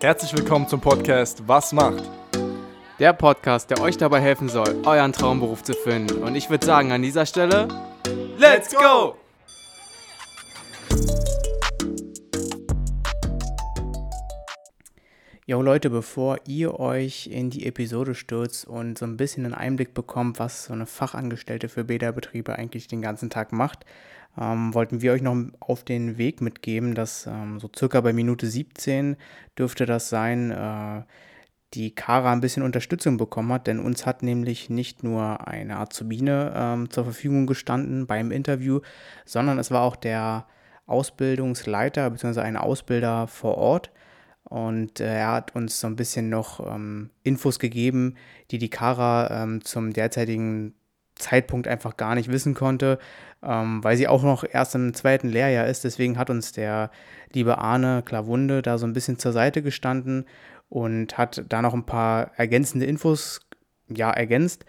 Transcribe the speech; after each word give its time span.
Herzlich 0.00 0.36
willkommen 0.36 0.68
zum 0.68 0.80
Podcast 0.80 1.46
Was 1.46 1.72
macht? 1.72 2.02
Der 2.98 3.12
Podcast, 3.12 3.70
der 3.70 3.80
euch 3.80 3.96
dabei 3.96 4.20
helfen 4.20 4.48
soll, 4.48 4.82
euren 4.84 5.12
Traumberuf 5.12 5.62
zu 5.62 5.72
finden. 5.72 6.22
Und 6.22 6.34
ich 6.34 6.50
würde 6.50 6.66
sagen, 6.66 6.92
an 6.92 7.00
dieser 7.00 7.24
Stelle, 7.24 7.68
Let's 8.36 8.74
go! 8.74 9.16
Jo 15.46 15.60
Leute, 15.60 15.90
bevor 15.90 16.38
ihr 16.46 16.80
euch 16.80 17.26
in 17.26 17.50
die 17.50 17.66
Episode 17.66 18.14
stürzt 18.14 18.66
und 18.66 18.98
so 18.98 19.04
ein 19.04 19.16
bisschen 19.16 19.44
einen 19.44 19.54
Einblick 19.54 19.94
bekommt, 19.94 20.38
was 20.38 20.64
so 20.64 20.72
eine 20.72 20.86
Fachangestellte 20.86 21.68
für 21.68 21.84
Beta-Betriebe 21.84 22.56
eigentlich 22.56 22.88
den 22.88 23.02
ganzen 23.02 23.28
Tag 23.30 23.52
macht, 23.52 23.84
ähm, 24.40 24.74
wollten 24.74 25.02
wir 25.02 25.12
euch 25.12 25.22
noch 25.22 25.36
auf 25.60 25.84
den 25.84 26.18
Weg 26.18 26.40
mitgeben, 26.40 26.94
dass 26.94 27.26
ähm, 27.26 27.60
so 27.60 27.70
circa 27.74 28.00
bei 28.00 28.12
Minute 28.12 28.46
17 28.46 29.16
dürfte 29.58 29.86
das 29.86 30.08
sein, 30.08 30.50
äh, 30.50 31.02
die 31.74 31.94
Kara 31.94 32.32
ein 32.32 32.40
bisschen 32.40 32.62
Unterstützung 32.62 33.16
bekommen 33.16 33.52
hat, 33.52 33.66
denn 33.66 33.80
uns 33.80 34.06
hat 34.06 34.22
nämlich 34.22 34.70
nicht 34.70 35.02
nur 35.02 35.46
eine 35.48 35.78
Azubine 35.78 36.52
ähm, 36.56 36.90
zur 36.90 37.04
Verfügung 37.04 37.46
gestanden 37.46 38.06
beim 38.06 38.30
Interview, 38.30 38.80
sondern 39.24 39.58
es 39.58 39.70
war 39.70 39.82
auch 39.82 39.96
der 39.96 40.46
Ausbildungsleiter 40.86 42.10
bzw. 42.10 42.40
ein 42.40 42.56
Ausbilder 42.56 43.26
vor 43.26 43.56
Ort, 43.56 43.90
und 44.44 45.00
äh, 45.00 45.20
er 45.20 45.32
hat 45.32 45.56
uns 45.56 45.80
so 45.80 45.86
ein 45.86 45.96
bisschen 45.96 46.28
noch 46.28 46.60
ähm, 46.60 47.10
Infos 47.22 47.58
gegeben, 47.58 48.14
die 48.50 48.58
die 48.58 48.70
Kara 48.70 49.42
ähm, 49.42 49.64
zum 49.64 49.92
derzeitigen 49.92 50.74
Zeitpunkt 51.16 51.68
einfach 51.68 51.96
gar 51.96 52.14
nicht 52.14 52.30
wissen 52.30 52.54
konnte, 52.54 52.98
ähm, 53.42 53.82
weil 53.84 53.96
sie 53.96 54.08
auch 54.08 54.22
noch 54.22 54.44
erst 54.48 54.74
im 54.74 54.94
zweiten 54.94 55.28
Lehrjahr 55.28 55.66
ist. 55.66 55.84
Deswegen 55.84 56.18
hat 56.18 56.30
uns 56.30 56.52
der 56.52 56.90
liebe 57.32 57.58
Arne 57.58 58.02
Klavunde 58.04 58.62
da 58.62 58.78
so 58.78 58.86
ein 58.86 58.92
bisschen 58.92 59.18
zur 59.18 59.32
Seite 59.32 59.62
gestanden 59.62 60.26
und 60.68 61.18
hat 61.18 61.44
da 61.48 61.62
noch 61.62 61.74
ein 61.74 61.86
paar 61.86 62.32
ergänzende 62.36 62.86
Infos 62.86 63.40
ja 63.88 64.10
ergänzt. 64.10 64.64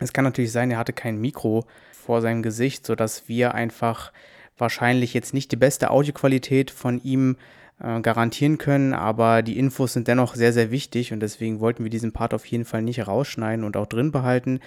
Es 0.00 0.12
kann 0.12 0.24
natürlich 0.24 0.52
sein, 0.52 0.70
er 0.70 0.78
hatte 0.78 0.92
kein 0.92 1.20
Mikro 1.20 1.64
vor 1.92 2.20
seinem 2.20 2.42
Gesicht, 2.42 2.84
sodass 2.84 3.28
wir 3.28 3.54
einfach 3.54 4.12
wahrscheinlich 4.58 5.14
jetzt 5.14 5.34
nicht 5.34 5.52
die 5.52 5.56
beste 5.56 5.90
Audioqualität 5.90 6.70
von 6.70 7.02
ihm 7.02 7.36
äh, 7.78 8.00
garantieren 8.00 8.56
können, 8.56 8.94
aber 8.94 9.42
die 9.42 9.58
Infos 9.58 9.92
sind 9.92 10.08
dennoch 10.08 10.34
sehr, 10.34 10.52
sehr 10.54 10.70
wichtig 10.70 11.12
und 11.12 11.20
deswegen 11.20 11.60
wollten 11.60 11.84
wir 11.84 11.90
diesen 11.90 12.12
Part 12.12 12.32
auf 12.32 12.46
jeden 12.46 12.64
Fall 12.64 12.80
nicht 12.80 13.06
rausschneiden 13.06 13.64
und 13.64 13.76
auch 13.76 13.86
drin 13.86 14.12
behalten. 14.12 14.60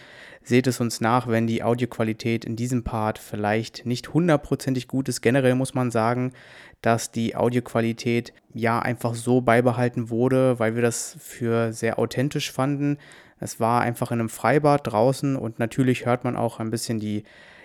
Seht 0.44 0.68
es 0.68 0.80
uns 0.80 1.02
nach, 1.02 1.28
wenn 1.28 1.48
die 1.48 1.64
Audioqualität 1.64 2.46
in 2.46 2.56
diesem 2.56 2.84
Part 2.84 3.18
vielleicht 3.18 3.86
nicht 3.86 4.14
hundertprozentig 4.14 4.88
gut 4.88 5.10
ist. 5.10 5.22
Generell 5.22 5.56
muss 5.56 5.74
man 5.74 5.90
sagen, 5.90 6.34
dass 6.82 7.12
die 7.12 7.36
Audioqualität 7.36 8.32
ja 8.54 8.80
einfach 8.80 9.16
so 9.16 9.42
beibehalten 9.42 10.10
wurde, 10.10 10.60
weil 10.60 10.76
wir 10.76 10.82
das 10.82 11.18
für 11.20 11.74
sehr 11.74 11.98
authentisch 12.00 12.52
fanden. 12.52 12.98
Es 13.40 13.60
war 13.60 13.82
einfach 13.82 14.12
in 14.12 14.20
einem 14.20 14.30
Freibad 14.30 14.86
draußen 14.86 15.36
und 15.36 15.58
natürlich 15.58 16.06
hört 16.06 16.24
man 16.24 16.36
auch 16.36 16.60
ein 16.60 16.70
bisschen 16.70 17.00
die 17.00 17.24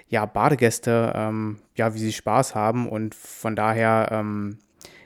ja, 0.08 0.24
Badegäste, 0.26 1.12
ähm, 1.14 1.58
ja, 1.76 1.94
wie 1.94 1.98
sie 1.98 2.12
Spaß 2.12 2.54
haben 2.54 2.88
und 2.88 3.14
von 3.14 3.56
daher 3.56 4.08
ähm, 4.10 4.58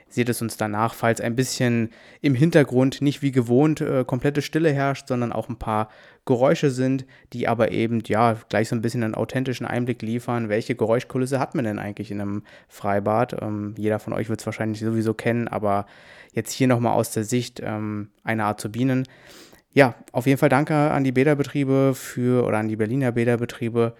seht 0.08 0.28
es 0.28 0.40
uns 0.42 0.56
danach, 0.56 0.94
falls 0.94 1.20
ein 1.20 1.36
bisschen 1.36 1.90
im 2.20 2.34
Hintergrund 2.34 3.02
nicht 3.02 3.22
wie 3.22 3.30
gewohnt 3.30 3.80
äh, 3.80 4.04
komplette 4.04 4.42
Stille 4.42 4.72
herrscht, 4.72 5.08
sondern 5.08 5.32
auch 5.32 5.48
ein 5.48 5.58
paar 5.58 5.88
Geräusche 6.24 6.70
sind, 6.70 7.06
die 7.32 7.48
aber 7.48 7.72
eben 7.72 8.02
ja 8.06 8.36
gleich 8.48 8.68
so 8.68 8.76
ein 8.76 8.82
bisschen 8.82 9.02
einen 9.02 9.14
authentischen 9.14 9.66
Einblick 9.66 10.02
liefern. 10.02 10.48
Welche 10.48 10.74
Geräuschkulisse 10.74 11.38
hat 11.38 11.54
man 11.54 11.64
denn 11.64 11.78
eigentlich 11.78 12.10
in 12.10 12.20
einem 12.20 12.42
Freibad? 12.68 13.40
Ähm, 13.40 13.74
jeder 13.76 13.98
von 13.98 14.12
euch 14.12 14.28
wird 14.28 14.40
es 14.40 14.46
wahrscheinlich 14.46 14.80
sowieso 14.80 15.14
kennen, 15.14 15.48
aber 15.48 15.86
jetzt 16.32 16.52
hier 16.52 16.66
nochmal 16.66 16.94
aus 16.94 17.10
der 17.12 17.24
Sicht 17.24 17.60
ähm, 17.64 18.08
einer 18.24 18.46
Azubinen. 18.46 19.06
Ja, 19.72 19.94
auf 20.12 20.26
jeden 20.26 20.38
Fall 20.38 20.48
danke 20.48 20.74
an 20.74 21.04
die 21.04 21.12
Bäderbetriebe 21.12 21.92
für 21.94 22.44
oder 22.46 22.58
an 22.58 22.68
die 22.68 22.76
Berliner 22.76 23.12
Bäderbetriebe 23.12 23.94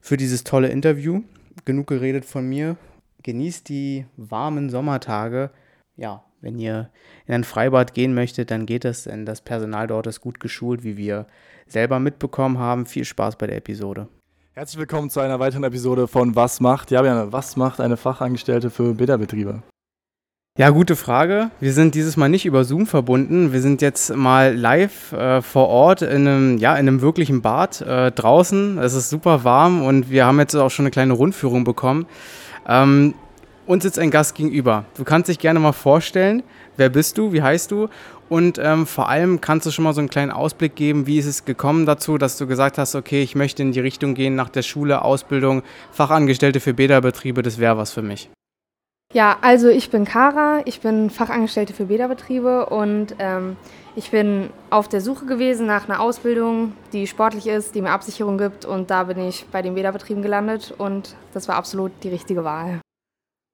für 0.00 0.16
dieses 0.16 0.44
tolle 0.44 0.68
Interview. 0.68 1.22
Genug 1.64 1.86
geredet 1.86 2.24
von 2.24 2.48
mir 2.48 2.76
genießt 3.22 3.68
die 3.68 4.06
warmen 4.16 4.70
Sommertage. 4.70 5.50
Ja, 5.96 6.24
wenn 6.40 6.58
ihr 6.58 6.90
in 7.26 7.34
ein 7.34 7.44
Freibad 7.44 7.94
gehen 7.94 8.14
möchtet, 8.14 8.50
dann 8.50 8.66
geht 8.66 8.84
es, 8.84 9.04
denn 9.04 9.26
das 9.26 9.42
Personal 9.42 9.86
dort 9.86 10.06
ist 10.06 10.20
gut 10.20 10.40
geschult, 10.40 10.82
wie 10.82 10.96
wir 10.96 11.26
selber 11.66 12.00
mitbekommen 12.00 12.58
haben. 12.58 12.86
Viel 12.86 13.04
Spaß 13.04 13.36
bei 13.36 13.46
der 13.46 13.56
Episode. 13.56 14.08
Herzlich 14.54 14.78
willkommen 14.78 15.08
zu 15.08 15.20
einer 15.20 15.40
weiteren 15.40 15.64
Episode 15.64 16.08
von 16.08 16.36
Was 16.36 16.60
macht? 16.60 16.90
Ja, 16.90 17.02
Björn, 17.02 17.32
was 17.32 17.56
macht 17.56 17.80
eine 17.80 17.96
Fachangestellte 17.96 18.70
für 18.70 18.94
Beta-Betriebe? 18.94 19.62
Ja, 20.58 20.68
gute 20.68 20.96
Frage. 20.96 21.50
Wir 21.60 21.72
sind 21.72 21.94
dieses 21.94 22.18
Mal 22.18 22.28
nicht 22.28 22.44
über 22.44 22.64
Zoom 22.64 22.86
verbunden. 22.86 23.54
Wir 23.54 23.62
sind 23.62 23.80
jetzt 23.80 24.14
mal 24.14 24.54
live 24.54 25.12
äh, 25.12 25.40
vor 25.40 25.68
Ort 25.68 26.02
in 26.02 26.28
einem, 26.28 26.58
ja, 26.58 26.74
in 26.74 26.86
einem 26.86 27.00
wirklichen 27.00 27.40
Bad 27.40 27.80
äh, 27.80 28.10
draußen. 28.10 28.76
Es 28.76 28.92
ist 28.92 29.08
super 29.08 29.44
warm 29.44 29.82
und 29.82 30.10
wir 30.10 30.26
haben 30.26 30.38
jetzt 30.38 30.54
auch 30.54 30.70
schon 30.70 30.84
eine 30.84 30.90
kleine 30.90 31.14
Rundführung 31.14 31.64
bekommen. 31.64 32.04
Ähm, 32.68 33.14
uns 33.66 33.84
sitzt 33.84 33.98
ein 33.98 34.10
Gast 34.10 34.34
gegenüber. 34.34 34.84
Du 34.96 35.04
kannst 35.04 35.28
dich 35.28 35.38
gerne 35.38 35.60
mal 35.60 35.72
vorstellen. 35.72 36.42
Wer 36.76 36.88
bist 36.88 37.18
du? 37.18 37.32
Wie 37.32 37.42
heißt 37.42 37.70
du? 37.70 37.88
Und 38.28 38.58
ähm, 38.58 38.86
vor 38.86 39.08
allem 39.08 39.40
kannst 39.40 39.66
du 39.66 39.70
schon 39.70 39.84
mal 39.84 39.92
so 39.92 40.00
einen 40.00 40.08
kleinen 40.08 40.30
Ausblick 40.30 40.74
geben, 40.74 41.06
wie 41.06 41.18
ist 41.18 41.26
es 41.26 41.44
gekommen 41.44 41.84
dazu, 41.84 42.16
dass 42.16 42.38
du 42.38 42.46
gesagt 42.46 42.78
hast, 42.78 42.94
okay, 42.94 43.22
ich 43.22 43.34
möchte 43.34 43.62
in 43.62 43.72
die 43.72 43.80
Richtung 43.80 44.14
gehen 44.14 44.34
nach 44.34 44.48
der 44.48 44.62
Schule, 44.62 45.02
Ausbildung, 45.02 45.62
Fachangestellte 45.92 46.60
für 46.60 46.72
Bäderbetriebe, 46.72 47.42
das 47.42 47.58
wäre 47.58 47.76
was 47.76 47.92
für 47.92 48.02
mich. 48.02 48.30
Ja, 49.14 49.36
also 49.42 49.68
ich 49.68 49.90
bin 49.90 50.06
Kara, 50.06 50.62
ich 50.64 50.80
bin 50.80 51.10
Fachangestellte 51.10 51.74
für 51.74 51.86
Bäderbetriebe 51.86 52.66
und 52.66 53.14
ähm, 53.18 53.56
ich 53.94 54.10
bin 54.10 54.48
auf 54.70 54.88
der 54.88 55.02
Suche 55.02 55.26
gewesen 55.26 55.66
nach 55.66 55.86
einer 55.86 56.00
Ausbildung, 56.00 56.72
die 56.94 57.06
sportlich 57.06 57.46
ist, 57.46 57.74
die 57.74 57.82
mir 57.82 57.90
Absicherung 57.90 58.38
gibt 58.38 58.64
und 58.64 58.90
da 58.90 59.04
bin 59.04 59.18
ich 59.18 59.44
bei 59.52 59.60
den 59.60 59.74
Bäderbetrieben 59.74 60.22
gelandet 60.22 60.74
und 60.78 61.14
das 61.34 61.46
war 61.46 61.56
absolut 61.56 61.92
die 62.02 62.08
richtige 62.08 62.42
Wahl. 62.42 62.80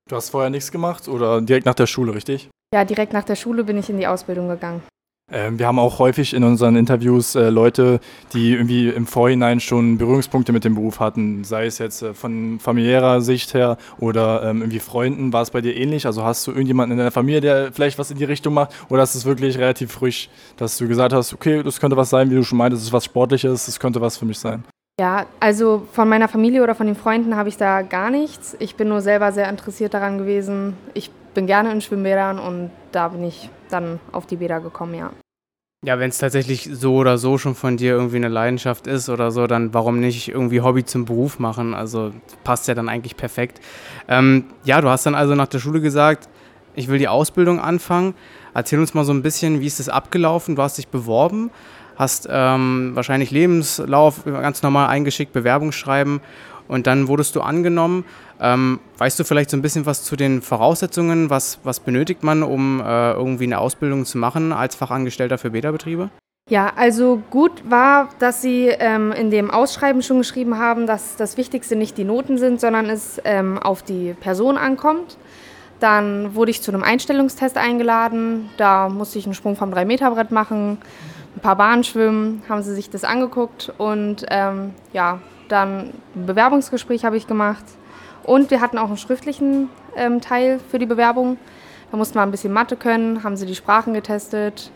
Du 0.08 0.14
hast 0.14 0.30
vorher 0.30 0.48
nichts 0.48 0.70
gemacht 0.70 1.08
oder 1.08 1.41
direkt 1.41 1.66
nach 1.66 1.75
der 1.75 1.86
Schule, 1.86 2.14
richtig? 2.14 2.48
Ja, 2.72 2.84
direkt 2.84 3.12
nach 3.12 3.25
der 3.25 3.36
Schule 3.36 3.64
bin 3.64 3.78
ich 3.78 3.90
in 3.90 3.98
die 3.98 4.06
Ausbildung 4.06 4.48
gegangen. 4.48 4.82
Ähm, 5.31 5.59
wir 5.59 5.66
haben 5.66 5.78
auch 5.78 5.99
häufig 5.99 6.33
in 6.33 6.43
unseren 6.43 6.75
Interviews 6.77 7.34
äh, 7.34 7.50
Leute, 7.50 8.00
die 8.33 8.53
irgendwie 8.53 8.89
im 8.89 9.06
Vorhinein 9.06 9.61
schon 9.61 9.99
Berührungspunkte 9.99 10.53
mit 10.53 10.65
dem 10.65 10.75
Beruf 10.75 11.00
hatten, 11.00 11.44
sei 11.44 11.66
es 11.66 11.78
jetzt 11.78 12.03
äh, 12.03 12.15
von 12.15 12.59
familiärer 12.61 13.21
Sicht 13.21 13.53
her 13.53 13.77
oder 13.99 14.43
ähm, 14.44 14.62
irgendwie 14.62 14.81
Freunden. 14.81 15.33
War 15.34 15.43
es 15.43 15.50
bei 15.50 15.61
dir 15.61 15.77
ähnlich? 15.77 16.06
Also 16.06 16.25
hast 16.25 16.47
du 16.47 16.53
irgendjemanden 16.53 16.93
in 16.93 16.99
deiner 16.99 17.11
Familie, 17.11 17.43
der 17.43 17.72
vielleicht 17.72 17.99
was 17.99 18.11
in 18.11 18.17
die 18.17 18.25
Richtung 18.25 18.55
macht 18.55 18.72
oder 18.88 19.03
ist 19.03 19.15
es 19.15 19.27
wirklich 19.27 19.59
relativ 19.59 19.93
frisch, 19.93 20.31
dass 20.56 20.78
du 20.78 20.88
gesagt 20.88 21.12
hast, 21.12 21.34
okay, 21.34 21.62
das 21.62 21.78
könnte 21.78 21.97
was 21.97 22.09
sein, 22.09 22.31
wie 22.31 22.34
du 22.34 22.43
schon 22.43 22.56
meintest, 22.56 22.83
es 22.83 22.88
ist 22.88 22.93
was 22.94 23.05
Sportliches, 23.05 23.67
das 23.67 23.78
könnte 23.78 24.00
was 24.00 24.17
für 24.17 24.25
mich 24.25 24.38
sein? 24.38 24.65
Ja, 24.99 25.27
also 25.41 25.87
von 25.93 26.09
meiner 26.09 26.28
Familie 26.28 26.62
oder 26.62 26.75
von 26.75 26.87
den 26.87 26.97
Freunden 26.97 27.37
habe 27.37 27.50
ich 27.50 27.56
da 27.59 27.83
gar 27.83 28.11
nichts. 28.11 28.56
Ich 28.59 28.77
bin 28.77 28.88
nur 28.88 29.03
selber 29.03 29.31
sehr 29.31 29.49
interessiert 29.49 29.94
daran 29.94 30.19
gewesen. 30.19 30.77
Ich 30.94 31.11
bin 31.34 31.47
gerne 31.47 31.71
in 31.71 31.81
Schwimmbädern 31.83 32.38
und 32.38 32.71
da 32.91 33.09
bin 33.09 33.22
ich 33.22 33.50
dann 33.69 34.01
auf 34.12 34.27
die 34.27 34.37
Bäder 34.37 34.61
gekommen, 34.61 34.95
ja. 34.95 35.11
Ja, 35.84 36.01
wenn 36.01 36.11
es 36.11 36.19
tatsächlich 36.19 36.69
so 36.73 36.97
oder 36.97 37.19
so 37.19 37.39
schon 37.39 37.55
von 37.55 37.77
dir 37.77 37.93
irgendwie 37.93 38.17
eine 38.17 38.29
Leidenschaft 38.29 38.89
ist 38.89 39.09
oder 39.09 39.31
so, 39.31 39.47
dann 39.47 39.73
warum 39.73 40.01
nicht 40.01 40.29
irgendwie 40.29 40.61
Hobby 40.61 40.84
zum 40.84 41.05
Beruf 41.05 41.39
machen? 41.39 41.73
Also 41.73 42.11
passt 42.43 42.67
ja 42.67 42.75
dann 42.75 42.89
eigentlich 42.89 43.17
perfekt. 43.17 43.61
Ähm, 44.09 44.47
ja, 44.65 44.81
du 44.81 44.89
hast 44.89 45.06
dann 45.06 45.15
also 45.15 45.37
nach 45.37 45.47
der 45.47 45.61
Schule 45.61 45.81
gesagt, 45.81 46.29
ich 46.75 46.89
will 46.89 46.99
die 46.99 47.06
Ausbildung 47.06 47.61
anfangen. 47.61 48.15
Erzähl 48.55 48.81
uns 48.81 48.93
mal 48.95 49.05
so 49.05 49.12
ein 49.12 49.23
bisschen, 49.23 49.61
wie 49.61 49.67
ist 49.67 49.79
das 49.79 49.89
abgelaufen? 49.89 50.56
Du 50.56 50.62
hast 50.62 50.79
dich 50.79 50.89
beworben, 50.89 51.50
hast 51.95 52.27
ähm, 52.29 52.91
wahrscheinlich 52.95 53.31
Lebenslauf 53.31 54.25
ganz 54.25 54.65
normal 54.65 54.89
eingeschickt, 54.89 55.33
Bewerbungsschreiben 55.33 56.21
und 56.69 56.87
dann 56.87 57.09
wurdest 57.09 57.34
du 57.34 57.41
angenommen. 57.41 58.05
Ähm, 58.41 58.79
weißt 58.99 59.19
du 59.19 59.25
vielleicht 59.25 59.51
so 59.51 59.56
ein 59.56 59.62
bisschen 59.62 59.87
was 59.87 60.05
zu 60.05 60.15
den 60.15 60.43
Voraussetzungen? 60.43 61.31
Was, 61.31 61.59
was 61.65 61.81
benötigt 61.81 62.23
man, 62.23 62.43
um 62.43 62.81
äh, 62.81 63.12
irgendwie 63.12 63.45
eine 63.45 63.59
Ausbildung 63.59 64.05
zu 64.05 64.19
machen 64.19 64.53
als 64.53 64.76
Fachangestellter 64.76 65.38
für 65.38 65.50
Beta-Betriebe? 65.50 66.11
Ja, 66.50 66.73
also 66.76 67.23
gut 67.31 67.69
war, 67.69 68.09
dass 68.20 68.41
Sie 68.41 68.69
ähm, 68.69 69.12
in 69.12 69.31
dem 69.31 69.50
Ausschreiben 69.50 70.00
schon 70.00 70.19
geschrieben 70.19 70.59
haben, 70.59 70.87
dass 70.87 71.17
das 71.17 71.37
Wichtigste 71.37 71.76
nicht 71.76 71.99
die 71.99 72.05
Noten 72.05 72.38
sind, 72.38 72.59
sondern 72.59 72.87
es 72.87 73.21
ähm, 73.25 73.59
auf 73.59 73.82
die 73.82 74.14
Person 74.14 74.56
ankommt. 74.56 75.19
Dann 75.79 76.35
wurde 76.35 76.50
ich 76.50 76.62
zu 76.62 76.73
einem 76.73 76.82
Einstellungstest 76.82 77.59
eingeladen. 77.59 78.49
Da 78.56 78.88
musste 78.88 79.19
ich 79.19 79.26
einen 79.26 79.35
Sprung 79.35 79.56
vom 79.56 79.73
3-Meter-Brett 79.73 80.31
machen, 80.31 80.79
ein 81.37 81.41
paar 81.41 81.56
Bahnen 81.56 81.85
schwimmen, 81.85 82.43
haben 82.49 82.62
sie 82.62 82.75
sich 82.75 82.88
das 82.88 83.05
angeguckt 83.05 83.73
und 83.76 84.25
ähm, 84.31 84.73
ja, 84.93 85.21
dann 85.49 85.93
ein 86.15 86.27
Bewerbungsgespräch 86.27 87.05
habe 87.05 87.17
ich 87.17 87.27
gemacht. 87.27 87.65
Und 88.25 88.50
wir 88.50 88.61
hatten 88.61 88.79
auch 88.79 88.89
einen 88.89 88.99
schriftlichen 88.99 89.71
ähm, 89.97 90.21
Teil 90.21 90.61
für 90.71 90.79
die 90.79 90.87
Bewerbung. 90.87 91.39
Da 91.91 91.97
mussten 91.97 92.17
wir 92.17 92.23
ein 92.23 92.31
bisschen 92.31 92.53
Mathe 92.53 92.77
können, 92.77 93.25
haben 93.25 93.37
sie 93.37 93.47
die 93.47 93.55
Sprachen 93.55 93.95
getestet. 93.95 94.71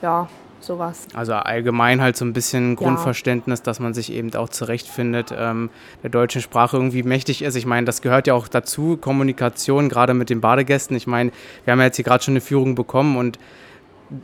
Ja, 0.00 0.28
sowas. 0.60 1.06
Also 1.14 1.34
allgemein 1.34 2.00
halt 2.00 2.16
so 2.16 2.24
ein 2.24 2.32
bisschen 2.32 2.76
Grundverständnis, 2.76 3.62
dass 3.62 3.80
man 3.80 3.94
sich 3.94 4.12
eben 4.12 4.34
auch 4.34 4.48
zurechtfindet, 4.48 5.34
ähm, 5.36 5.70
der 6.02 6.10
deutschen 6.10 6.40
Sprache 6.40 6.76
irgendwie 6.76 7.02
mächtig 7.02 7.42
ist. 7.42 7.54
Ich 7.56 7.66
meine, 7.66 7.84
das 7.84 8.02
gehört 8.02 8.26
ja 8.26 8.34
auch 8.34 8.48
dazu, 8.48 8.96
Kommunikation, 8.96 9.88
gerade 9.88 10.14
mit 10.14 10.30
den 10.30 10.40
Badegästen. 10.40 10.96
Ich 10.96 11.06
meine, 11.06 11.30
wir 11.64 11.72
haben 11.72 11.80
ja 11.80 11.86
jetzt 11.86 11.96
hier 11.96 12.04
gerade 12.04 12.24
schon 12.24 12.32
eine 12.32 12.40
Führung 12.40 12.74
bekommen 12.74 13.16
und 13.16 13.38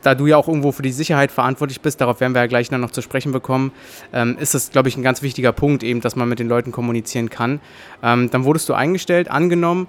da 0.01 0.15
du 0.15 0.27
ja 0.27 0.37
auch 0.37 0.47
irgendwo 0.47 0.71
für 0.71 0.81
die 0.81 0.91
Sicherheit 0.91 1.31
verantwortlich 1.31 1.81
bist, 1.81 2.01
darauf 2.01 2.19
werden 2.19 2.33
wir 2.33 2.41
ja 2.41 2.47
gleich 2.47 2.71
noch 2.71 2.91
zu 2.91 3.01
sprechen 3.01 3.31
bekommen, 3.31 3.71
ähm, 4.13 4.37
ist 4.39 4.53
das, 4.53 4.71
glaube 4.71 4.89
ich, 4.89 4.97
ein 4.97 5.03
ganz 5.03 5.21
wichtiger 5.21 5.51
Punkt, 5.51 5.83
eben, 5.83 6.01
dass 6.01 6.15
man 6.15 6.27
mit 6.27 6.39
den 6.39 6.47
Leuten 6.47 6.71
kommunizieren 6.71 7.29
kann. 7.29 7.59
Ähm, 8.03 8.29
dann 8.31 8.43
wurdest 8.43 8.69
du 8.69 8.73
eingestellt, 8.73 9.29
angenommen. 9.29 9.87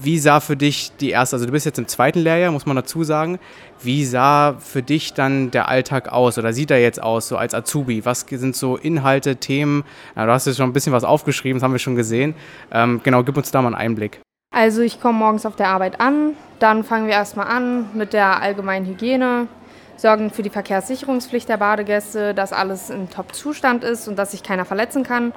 Wie 0.00 0.18
sah 0.18 0.40
für 0.40 0.56
dich 0.56 0.92
die 1.00 1.10
erste, 1.10 1.36
also 1.36 1.46
du 1.46 1.52
bist 1.52 1.66
jetzt 1.66 1.78
im 1.78 1.88
zweiten 1.88 2.20
Lehrjahr, 2.20 2.52
muss 2.52 2.64
man 2.64 2.76
dazu 2.76 3.04
sagen. 3.04 3.38
Wie 3.82 4.04
sah 4.04 4.54
für 4.58 4.82
dich 4.82 5.12
dann 5.12 5.50
der 5.50 5.68
Alltag 5.68 6.10
aus 6.10 6.38
oder 6.38 6.52
sieht 6.52 6.70
er 6.70 6.80
jetzt 6.80 7.02
aus, 7.02 7.28
so 7.28 7.36
als 7.36 7.54
Azubi? 7.54 8.04
Was 8.04 8.24
sind 8.30 8.56
so 8.56 8.76
Inhalte, 8.76 9.36
Themen? 9.36 9.84
Ja, 10.16 10.26
du 10.26 10.32
hast 10.32 10.46
jetzt 10.46 10.56
schon 10.56 10.70
ein 10.70 10.72
bisschen 10.72 10.92
was 10.92 11.04
aufgeschrieben, 11.04 11.58
das 11.58 11.64
haben 11.64 11.72
wir 11.72 11.80
schon 11.80 11.96
gesehen. 11.96 12.34
Ähm, 12.70 13.00
genau, 13.02 13.24
gib 13.24 13.36
uns 13.36 13.50
da 13.50 13.60
mal 13.60 13.68
einen 13.68 13.76
Einblick. 13.76 14.20
Also 14.54 14.82
ich 14.82 15.00
komme 15.00 15.18
morgens 15.18 15.44
auf 15.46 15.56
der 15.56 15.68
Arbeit 15.68 16.00
an, 16.00 16.34
dann 16.58 16.84
fangen 16.84 17.06
wir 17.06 17.14
erstmal 17.14 17.46
an 17.46 17.90
mit 17.94 18.12
der 18.12 18.40
allgemeinen 18.40 18.86
Hygiene, 18.86 19.48
sorgen 19.96 20.30
für 20.30 20.42
die 20.42 20.50
Verkehrssicherungspflicht 20.50 21.48
der 21.48 21.56
Badegäste, 21.56 22.34
dass 22.34 22.52
alles 22.52 22.90
in 22.90 23.10
Top-Zustand 23.10 23.84
ist 23.84 24.08
und 24.08 24.16
dass 24.16 24.32
sich 24.32 24.42
keiner 24.42 24.64
verletzen 24.64 25.02
kann. 25.02 25.32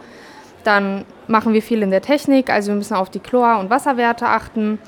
Dann 0.63 1.05
machen 1.27 1.53
wir 1.53 1.61
viel 1.61 1.81
in 1.81 1.91
der 1.91 2.01
Technik, 2.01 2.49
also 2.49 2.69
wir 2.69 2.75
müssen 2.75 2.95
auf 2.95 3.09
die 3.09 3.19
Chlor- 3.19 3.59
und 3.59 3.69
Wasserwerte 3.69 4.27
achten 4.27 4.79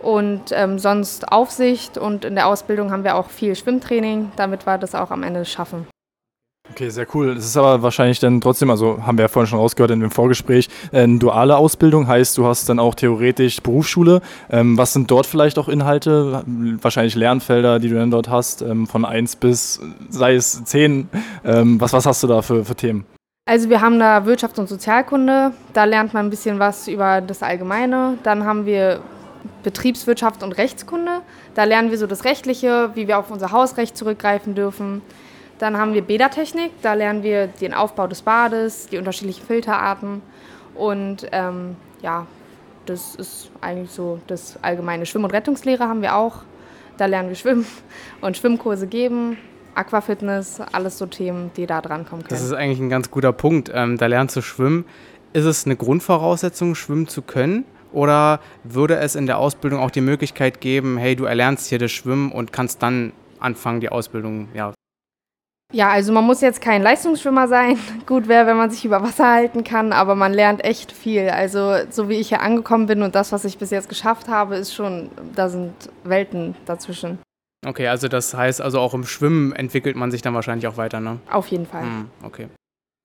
und 0.00 0.52
ähm, 0.52 0.78
sonst 0.78 1.32
Aufsicht 1.32 1.98
und 1.98 2.24
in 2.24 2.34
der 2.34 2.46
Ausbildung 2.46 2.92
haben 2.92 3.04
wir 3.04 3.16
auch 3.16 3.30
viel 3.30 3.56
Schwimmtraining, 3.56 4.32
damit 4.36 4.66
wir 4.66 4.78
das 4.78 4.94
auch 4.94 5.10
am 5.10 5.22
Ende 5.22 5.44
schaffen. 5.44 5.86
Okay, 6.70 6.88
sehr 6.88 7.06
cool. 7.14 7.34
Das 7.34 7.44
ist 7.44 7.56
aber 7.56 7.82
wahrscheinlich 7.82 8.20
dann 8.20 8.40
trotzdem, 8.40 8.70
also 8.70 8.98
haben 9.06 9.18
wir 9.18 9.22
ja 9.22 9.28
vorhin 9.28 9.48
schon 9.48 9.58
rausgehört 9.58 9.90
in 9.90 10.00
dem 10.00 10.10
Vorgespräch, 10.10 10.68
äh, 10.92 11.02
eine 11.02 11.18
duale 11.18 11.56
Ausbildung, 11.56 12.08
heißt 12.08 12.36
du 12.38 12.46
hast 12.46 12.68
dann 12.68 12.78
auch 12.78 12.94
theoretisch 12.94 13.60
Berufsschule. 13.62 14.22
Ähm, 14.50 14.78
was 14.78 14.94
sind 14.94 15.10
dort 15.10 15.26
vielleicht 15.26 15.58
auch 15.58 15.68
Inhalte? 15.68 16.42
Wahrscheinlich 16.80 17.14
Lernfelder, 17.14 17.78
die 17.78 17.90
du 17.90 17.96
dann 17.96 18.10
dort 18.10 18.28
hast, 18.30 18.62
ähm, 18.62 18.86
von 18.86 19.04
1 19.04 19.36
bis, 19.36 19.80
sei 20.08 20.34
es 20.34 20.64
10. 20.64 21.08
Ähm, 21.44 21.80
was, 21.80 21.92
was 21.92 22.06
hast 22.06 22.22
du 22.22 22.26
da 22.26 22.40
für, 22.40 22.64
für 22.64 22.74
Themen? 22.74 23.04
Also 23.46 23.68
wir 23.68 23.82
haben 23.82 23.98
da 23.98 24.24
Wirtschaft 24.24 24.58
und 24.58 24.68
Sozialkunde, 24.68 25.52
da 25.74 25.84
lernt 25.84 26.14
man 26.14 26.26
ein 26.26 26.30
bisschen 26.30 26.58
was 26.58 26.88
über 26.88 27.20
das 27.20 27.42
Allgemeine. 27.42 28.16
Dann 28.22 28.44
haben 28.44 28.64
wir 28.64 29.00
Betriebswirtschaft 29.62 30.42
und 30.42 30.52
Rechtskunde, 30.52 31.20
da 31.54 31.64
lernen 31.64 31.90
wir 31.90 31.98
so 31.98 32.06
das 32.06 32.24
Rechtliche, 32.24 32.90
wie 32.94 33.06
wir 33.06 33.18
auf 33.18 33.30
unser 33.30 33.52
Hausrecht 33.52 33.98
zurückgreifen 33.98 34.54
dürfen. 34.54 35.02
Dann 35.58 35.76
haben 35.76 35.94
wir 35.94 36.02
Bädertechnik, 36.02 36.72
da 36.82 36.94
lernen 36.94 37.22
wir 37.22 37.46
den 37.46 37.74
Aufbau 37.74 38.06
des 38.06 38.22
Bades, 38.22 38.88
die 38.88 38.98
unterschiedlichen 38.98 39.46
Filterarten 39.46 40.22
und 40.74 41.26
ähm, 41.32 41.76
ja, 42.02 42.26
das 42.86 43.14
ist 43.14 43.50
eigentlich 43.60 43.90
so 43.90 44.18
das 44.26 44.58
allgemeine. 44.62 45.06
Schwimm- 45.06 45.24
und 45.24 45.32
Rettungslehre 45.32 45.88
haben 45.88 46.02
wir 46.02 46.16
auch, 46.16 46.42
da 46.96 47.06
lernen 47.06 47.28
wir 47.28 47.36
schwimmen 47.36 47.66
und 48.20 48.36
Schwimmkurse 48.36 48.86
geben. 48.86 49.36
Aquafitness, 49.76 50.60
alles 50.72 50.98
so 50.98 51.06
Themen, 51.06 51.50
die 51.56 51.66
da 51.66 51.80
dran 51.80 52.06
kommen 52.06 52.22
können. 52.22 52.30
Das 52.30 52.42
ist 52.42 52.52
eigentlich 52.52 52.78
ein 52.78 52.90
ganz 52.90 53.10
guter 53.10 53.32
Punkt. 53.32 53.72
Ähm, 53.74 53.98
da 53.98 54.06
lernst 54.06 54.36
du 54.36 54.40
schwimmen. 54.40 54.84
Ist 55.32 55.46
es 55.46 55.66
eine 55.66 55.74
Grundvoraussetzung, 55.74 56.76
schwimmen 56.76 57.08
zu 57.08 57.22
können? 57.22 57.64
Oder 57.92 58.38
würde 58.62 58.96
es 58.96 59.16
in 59.16 59.26
der 59.26 59.38
Ausbildung 59.38 59.80
auch 59.80 59.90
die 59.90 60.00
Möglichkeit 60.00 60.60
geben, 60.60 60.96
hey, 60.96 61.16
du 61.16 61.24
erlernst 61.24 61.68
hier 61.68 61.78
das 61.78 61.90
Schwimmen 61.90 62.30
und 62.30 62.52
kannst 62.52 62.82
dann 62.82 63.12
anfangen, 63.40 63.80
die 63.80 63.88
Ausbildung 63.88 64.48
ja, 64.54 64.72
ja, 65.74 65.90
also 65.90 66.12
man 66.12 66.24
muss 66.24 66.40
jetzt 66.40 66.60
kein 66.60 66.82
Leistungsschwimmer 66.82 67.48
sein. 67.48 67.78
Gut 68.06 68.28
wäre, 68.28 68.46
wenn 68.46 68.56
man 68.56 68.70
sich 68.70 68.84
über 68.84 69.02
Wasser 69.02 69.30
halten 69.30 69.64
kann, 69.64 69.92
aber 69.92 70.14
man 70.14 70.32
lernt 70.32 70.64
echt 70.64 70.92
viel. 70.92 71.28
Also 71.28 71.74
so 71.90 72.08
wie 72.08 72.14
ich 72.14 72.28
hier 72.28 72.40
angekommen 72.40 72.86
bin 72.86 73.02
und 73.02 73.14
das, 73.14 73.32
was 73.32 73.44
ich 73.44 73.58
bis 73.58 73.70
jetzt 73.70 73.88
geschafft 73.88 74.28
habe, 74.28 74.56
ist 74.56 74.72
schon, 74.72 75.10
da 75.34 75.48
sind 75.48 75.72
Welten 76.04 76.54
dazwischen. 76.64 77.18
Okay, 77.66 77.88
also 77.88 78.08
das 78.08 78.34
heißt, 78.34 78.60
also 78.60 78.78
auch 78.78 78.94
im 78.94 79.04
Schwimmen 79.04 79.52
entwickelt 79.52 79.96
man 79.96 80.10
sich 80.10 80.22
dann 80.22 80.34
wahrscheinlich 80.34 80.66
auch 80.68 80.76
weiter, 80.76 81.00
ne? 81.00 81.18
Auf 81.30 81.48
jeden 81.48 81.66
Fall. 81.66 81.82
Hm, 81.82 82.10
okay. 82.22 82.48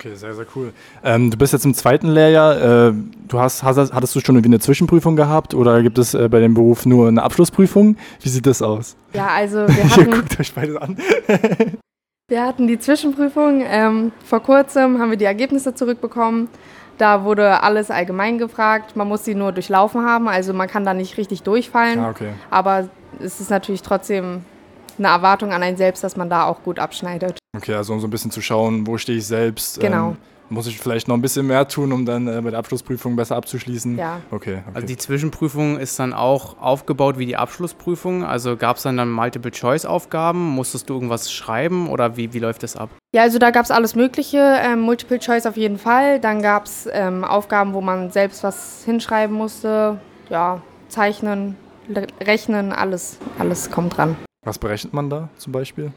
Okay, 0.01 0.15
sehr, 0.15 0.33
sehr 0.33 0.45
cool. 0.56 0.72
Ähm, 1.04 1.31
du 1.31 1.38
bist 1.38 1.51
jetzt 1.51 1.65
im 1.65 1.74
zweiten 1.74 2.07
Lehrjahr. 2.07 2.89
Äh, 2.89 2.94
du 3.27 3.39
hast, 3.39 3.63
hast, 3.63 3.92
hattest 3.94 4.15
du 4.15 4.19
schon 4.19 4.36
irgendwie 4.36 4.50
eine 4.50 4.60
Zwischenprüfung 4.60 5.15
gehabt 5.15 5.54
oder 5.54 5.81
gibt 5.81 5.98
es 5.98 6.13
äh, 6.13 6.30
bei 6.30 6.39
dem 6.39 6.54
Beruf 6.54 6.86
nur 6.86 7.07
eine 7.07 7.24
Abschlussprüfung? 7.24 7.98
Wie 8.22 8.30
sieht 8.30 8.45
das 8.45 8.62
aus? 8.62 8.95
Ja, 9.13 9.27
also 9.27 9.57
wir 9.68 9.89
hatten, 9.89 10.12
guckt 10.12 10.39
euch 10.39 10.54
beide 10.54 10.81
an. 10.81 10.98
wir 12.29 12.45
hatten 12.45 12.67
die 12.67 12.79
Zwischenprüfung. 12.79 13.63
Ähm, 13.65 14.11
vor 14.23 14.41
kurzem 14.41 14.99
haben 14.99 15.09
wir 15.09 15.17
die 15.17 15.25
Ergebnisse 15.25 15.75
zurückbekommen. 15.75 16.47
Da 16.97 17.23
wurde 17.23 17.63
alles 17.63 17.91
allgemein 17.91 18.37
gefragt. 18.37 18.95
Man 18.95 19.07
muss 19.07 19.25
sie 19.25 19.35
nur 19.35 19.51
durchlaufen 19.51 20.05
haben, 20.05 20.27
also 20.27 20.53
man 20.53 20.67
kann 20.67 20.85
da 20.85 20.93
nicht 20.93 21.17
richtig 21.17 21.43
durchfallen. 21.43 21.99
Ah, 21.99 22.09
okay. 22.09 22.31
Aber 22.49 22.89
es 23.19 23.39
ist 23.39 23.49
natürlich 23.49 23.81
trotzdem 23.81 24.43
eine 24.97 25.07
Erwartung 25.07 25.51
an 25.53 25.63
einen 25.63 25.77
selbst, 25.77 26.03
dass 26.03 26.17
man 26.17 26.29
da 26.29 26.45
auch 26.45 26.61
gut 26.63 26.77
abschneidet. 26.77 27.39
Okay, 27.55 27.73
also 27.73 27.93
um 27.93 28.01
so 28.01 28.07
ein 28.07 28.09
bisschen 28.09 28.31
zu 28.31 28.41
schauen, 28.41 28.85
wo 28.85 28.97
stehe 28.97 29.17
ich 29.17 29.25
selbst. 29.25 29.79
Genau. 29.79 30.09
Ähm, 30.09 30.17
muss 30.50 30.68
ich 30.68 30.80
vielleicht 30.80 31.07
noch 31.07 31.16
ein 31.16 31.22
bisschen 31.22 31.48
mehr 31.48 31.68
tun, 31.68 31.92
um 31.92 32.06
dann 32.06 32.28
äh, 32.28 32.42
bei 32.42 32.50
der 32.50 32.60
Abschlussprüfung 32.60 33.16
besser 33.16 33.36
abzuschließen? 33.36 33.98
Ja. 33.98 34.22
Okay, 34.31 34.57
okay. 34.57 34.72
Also 34.74 34.88
die 34.88 34.98
Zwischenprüfung 34.98 35.78
ist 35.78 36.00
dann 36.00 36.13
auch 36.13 36.60
aufgebaut 36.60 37.18
wie 37.18 37.25
die 37.25 37.38
Abschlussprüfung. 37.38 38.24
Also 38.24 38.57
gab 38.57 38.78
es 38.78 38.84
dann, 38.84 38.98
dann 38.98 39.12
Multiple-Choice-Aufgaben? 39.12 40.40
Musstest 40.40 40.90
du 40.90 40.96
irgendwas 40.96 41.31
schreiben 41.31 41.90
oder 41.90 42.18
wie, 42.18 42.34
wie 42.34 42.40
läuft 42.40 42.63
das 42.63 42.75
ab? 42.75 42.90
Ja, 43.13 43.24
also 43.24 43.40
da 43.40 43.51
gab 43.51 43.66
es 43.66 43.72
alles 43.72 43.96
Mögliche. 43.96 44.38
Ähm, 44.38 44.81
Multiple 44.81 45.19
Choice 45.19 45.46
auf 45.46 45.57
jeden 45.57 45.78
Fall. 45.78 46.19
Dann 46.19 46.42
gab 46.42 46.66
es 46.66 46.88
ähm, 46.92 47.24
Aufgaben, 47.24 47.74
wo 47.74 47.81
man 47.81 48.12
selbst 48.12 48.44
was 48.44 48.84
hinschreiben 48.86 49.36
musste. 49.36 50.00
Ja, 50.30 50.62
zeichnen, 50.90 51.56
rechnen, 52.22 52.72
alles, 52.72 53.18
alles 53.38 53.72
kommt 53.72 53.98
dran. 53.98 54.16
Was 54.46 54.60
berechnet 54.60 54.94
man 54.94 55.10
da 55.10 55.30
zum 55.38 55.54
Beispiel? 55.54 55.92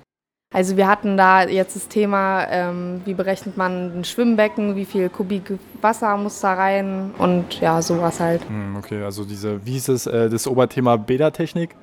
Also 0.52 0.76
wir 0.76 0.86
hatten 0.86 1.16
da 1.16 1.44
jetzt 1.44 1.76
das 1.76 1.88
Thema, 1.88 2.46
ähm, 2.50 3.00
wie 3.04 3.14
berechnet 3.14 3.56
man 3.56 4.00
ein 4.00 4.04
Schwimmbecken, 4.04 4.76
wie 4.76 4.84
viel 4.84 5.08
Kubik 5.08 5.58
Wasser 5.80 6.16
muss 6.16 6.40
da 6.40 6.54
rein 6.54 7.12
und 7.18 7.60
ja, 7.60 7.80
sowas 7.80 8.20
halt. 8.20 8.42
Hm, 8.48 8.76
okay, 8.76 9.02
also 9.02 9.24
diese, 9.24 9.64
wie 9.64 9.72
hieß 9.72 9.88
es, 9.88 10.06
äh, 10.06 10.28
das 10.28 10.46
Oberthema 10.46 10.96
Bädertechnik? 10.96 11.74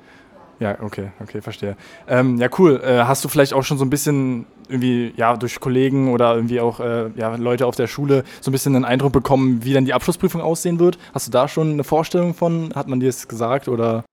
Ja, 0.60 0.76
okay, 0.82 1.10
okay, 1.22 1.40
verstehe. 1.40 1.74
Ähm, 2.06 2.36
ja, 2.36 2.48
cool. 2.58 2.80
Äh, 2.84 3.04
hast 3.04 3.24
du 3.24 3.28
vielleicht 3.28 3.54
auch 3.54 3.62
schon 3.64 3.78
so 3.78 3.84
ein 3.84 3.90
bisschen 3.90 4.44
irgendwie, 4.68 5.12
ja, 5.16 5.34
durch 5.36 5.58
Kollegen 5.58 6.12
oder 6.12 6.34
irgendwie 6.34 6.60
auch 6.60 6.80
äh, 6.80 7.10
ja, 7.16 7.34
Leute 7.36 7.66
auf 7.66 7.76
der 7.76 7.86
Schule 7.86 8.24
so 8.42 8.50
ein 8.50 8.52
bisschen 8.52 8.76
einen 8.76 8.84
Eindruck 8.84 9.12
bekommen, 9.12 9.64
wie 9.64 9.72
dann 9.72 9.86
die 9.86 9.94
Abschlussprüfung 9.94 10.42
aussehen 10.42 10.78
wird? 10.78 10.98
Hast 11.14 11.26
du 11.26 11.30
da 11.30 11.48
schon 11.48 11.72
eine 11.72 11.82
Vorstellung 11.82 12.34
von? 12.34 12.72
Hat 12.74 12.88
man 12.88 13.00
dir 13.00 13.06
das 13.06 13.26
gesagt 13.26 13.68
oder? 13.68 14.04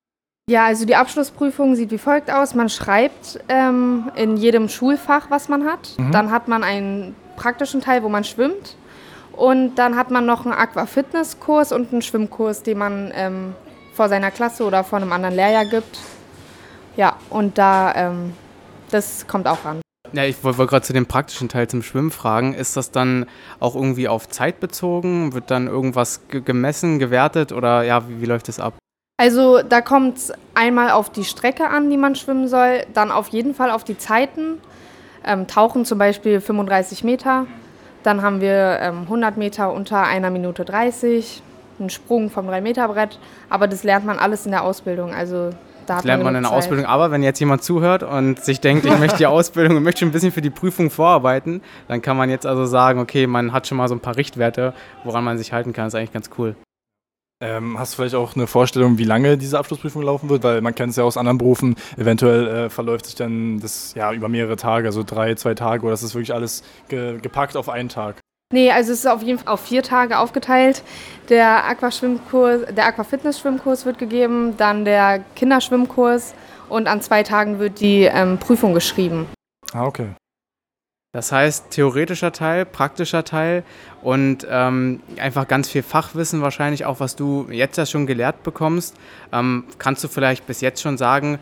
Ja, 0.48 0.64
also 0.64 0.86
die 0.86 0.96
Abschlussprüfung 0.96 1.76
sieht 1.76 1.90
wie 1.90 1.98
folgt 1.98 2.30
aus. 2.30 2.54
Man 2.54 2.70
schreibt 2.70 3.38
ähm, 3.48 4.10
in 4.14 4.38
jedem 4.38 4.70
Schulfach, 4.70 5.26
was 5.28 5.50
man 5.50 5.66
hat. 5.66 5.90
Mhm. 5.98 6.10
Dann 6.10 6.30
hat 6.30 6.48
man 6.48 6.64
einen 6.64 7.14
praktischen 7.36 7.82
Teil, 7.82 8.02
wo 8.02 8.08
man 8.08 8.24
schwimmt. 8.24 8.74
Und 9.32 9.74
dann 9.74 9.94
hat 9.94 10.10
man 10.10 10.24
noch 10.24 10.46
einen 10.46 10.54
Aquafitnesskurs 10.54 11.70
und 11.70 11.92
einen 11.92 12.00
Schwimmkurs, 12.00 12.62
den 12.62 12.78
man 12.78 13.12
ähm, 13.14 13.54
vor 13.92 14.08
seiner 14.08 14.30
Klasse 14.30 14.64
oder 14.64 14.84
vor 14.84 14.98
einem 14.98 15.12
anderen 15.12 15.34
Lehrjahr 15.34 15.66
gibt. 15.66 15.98
Ja, 16.96 17.16
und 17.28 17.58
da, 17.58 17.94
ähm, 17.94 18.32
das 18.90 19.26
kommt 19.26 19.46
auch 19.46 19.66
ran. 19.66 19.82
Ja, 20.14 20.24
ich 20.24 20.42
wollte 20.42 20.56
wollt 20.56 20.70
gerade 20.70 20.86
zu 20.86 20.94
dem 20.94 21.04
praktischen 21.04 21.50
Teil 21.50 21.68
zum 21.68 21.82
Schwimmen 21.82 22.10
fragen. 22.10 22.54
Ist 22.54 22.74
das 22.74 22.90
dann 22.90 23.26
auch 23.60 23.74
irgendwie 23.74 24.08
auf 24.08 24.26
Zeit 24.30 24.60
bezogen? 24.60 25.34
Wird 25.34 25.50
dann 25.50 25.66
irgendwas 25.66 26.26
ge 26.28 26.40
gemessen, 26.40 26.98
gewertet 26.98 27.52
oder 27.52 27.82
ja, 27.82 28.08
wie, 28.08 28.22
wie 28.22 28.26
läuft 28.26 28.48
das 28.48 28.58
ab? 28.58 28.78
Also 29.20 29.62
da 29.62 29.80
kommt 29.80 30.16
es 30.16 30.32
einmal 30.54 30.92
auf 30.92 31.10
die 31.10 31.24
Strecke 31.24 31.68
an, 31.68 31.90
die 31.90 31.96
man 31.96 32.14
schwimmen 32.14 32.46
soll, 32.46 32.84
dann 32.94 33.10
auf 33.10 33.28
jeden 33.28 33.52
Fall 33.52 33.72
auf 33.72 33.82
die 33.82 33.98
Zeiten. 33.98 34.58
Ähm, 35.26 35.48
Tauchen 35.48 35.84
zum 35.84 35.98
Beispiel 35.98 36.40
35 36.40 37.02
Meter, 37.02 37.46
dann 38.04 38.22
haben 38.22 38.40
wir 38.40 38.78
ähm, 38.80 39.02
100 39.02 39.36
Meter 39.36 39.72
unter 39.72 40.04
einer 40.04 40.30
Minute 40.30 40.64
30, 40.64 41.42
einen 41.80 41.90
Sprung 41.90 42.30
vom 42.30 42.48
3-Meter-Brett, 42.48 43.18
aber 43.50 43.66
das 43.66 43.82
lernt 43.82 44.06
man 44.06 44.20
alles 44.20 44.46
in 44.46 44.52
der 44.52 44.62
Ausbildung. 44.62 45.12
Also 45.12 45.50
Das 45.86 46.04
lernt 46.04 46.22
man 46.22 46.36
in 46.36 46.42
der. 46.44 46.52
Ausbildung. 46.52 46.86
Aber 46.86 47.10
wenn 47.10 47.24
jetzt 47.24 47.40
jemand 47.40 47.64
zuhört 47.64 48.04
und 48.04 48.38
sich 48.44 48.60
denkt, 48.60 48.86
ich 48.86 48.96
möchte 48.98 49.18
die 49.18 49.26
Ausbildung 49.36 49.78
und 49.78 49.82
möchte 49.82 50.06
ein 50.06 50.12
bisschen 50.12 50.30
für 50.30 50.42
die 50.42 50.50
Prüfung 50.50 50.90
vorarbeiten, 50.90 51.60
dann 51.88 52.00
kann 52.02 52.16
man 52.16 52.30
jetzt 52.30 52.46
also 52.46 52.66
sagen, 52.66 53.00
okay, 53.00 53.26
man 53.26 53.52
hat 53.52 53.66
schon 53.66 53.78
mal 53.78 53.88
so 53.88 53.96
ein 53.96 54.00
paar 54.00 54.16
Richtwerte, 54.16 54.74
woran 55.02 55.24
man 55.24 55.38
sich 55.38 55.52
halten 55.52 55.72
kann. 55.72 55.86
Das 55.86 55.94
ist 55.94 55.98
eigentlich 55.98 56.12
ganz 56.12 56.30
cool. 56.38 56.54
Ähm, 57.40 57.78
hast 57.78 57.92
du 57.92 57.96
vielleicht 57.96 58.16
auch 58.16 58.34
eine 58.34 58.48
Vorstellung, 58.48 58.98
wie 58.98 59.04
lange 59.04 59.38
diese 59.38 59.58
Abschlussprüfung 59.58 60.02
laufen 60.02 60.28
wird? 60.28 60.42
Weil 60.42 60.60
man 60.60 60.74
kennt 60.74 60.90
es 60.90 60.96
ja 60.96 61.04
aus 61.04 61.16
anderen 61.16 61.38
Berufen. 61.38 61.76
Eventuell 61.96 62.48
äh, 62.48 62.70
verläuft 62.70 63.06
sich 63.06 63.14
dann 63.14 63.60
das 63.60 63.94
ja 63.94 64.12
über 64.12 64.28
mehrere 64.28 64.56
Tage, 64.56 64.88
also 64.88 65.04
drei, 65.04 65.34
zwei 65.36 65.54
Tage, 65.54 65.84
oder 65.84 65.94
ist 65.94 66.02
das 66.02 66.14
wirklich 66.14 66.34
alles 66.34 66.64
ge 66.88 67.18
gepackt 67.20 67.56
auf 67.56 67.68
einen 67.68 67.88
Tag? 67.88 68.16
Nee, 68.52 68.72
also 68.72 68.92
es 68.92 69.00
ist 69.00 69.06
auf 69.06 69.22
jeden 69.22 69.38
Fall 69.38 69.52
auf 69.52 69.60
vier 69.60 69.82
Tage 69.82 70.18
aufgeteilt. 70.18 70.82
Der 71.28 71.66
Aquaschwimmkurs, 71.66 72.74
der 72.74 72.86
Aquafitness-Schwimmkurs 72.86 73.84
wird 73.84 73.98
gegeben, 73.98 74.56
dann 74.56 74.84
der 74.84 75.22
Kinderschwimmkurs 75.36 76.34
und 76.68 76.88
an 76.88 77.02
zwei 77.02 77.22
Tagen 77.22 77.58
wird 77.58 77.80
die 77.80 78.04
ähm, 78.04 78.38
Prüfung 78.38 78.74
geschrieben. 78.74 79.26
Ah, 79.72 79.84
okay. 79.84 80.08
Das 81.12 81.32
heißt, 81.32 81.70
theoretischer 81.70 82.32
Teil, 82.32 82.66
praktischer 82.66 83.24
Teil 83.24 83.64
und 84.02 84.46
ähm, 84.50 85.00
einfach 85.18 85.48
ganz 85.48 85.70
viel 85.70 85.82
Fachwissen 85.82 86.42
wahrscheinlich 86.42 86.84
auch, 86.84 87.00
was 87.00 87.16
du 87.16 87.48
jetzt 87.50 87.78
ja 87.78 87.86
schon 87.86 88.06
gelehrt 88.06 88.42
bekommst. 88.42 88.94
Ähm, 89.32 89.64
kannst 89.78 90.04
du 90.04 90.08
vielleicht 90.08 90.46
bis 90.46 90.60
jetzt 90.60 90.82
schon 90.82 90.98
sagen, 90.98 91.38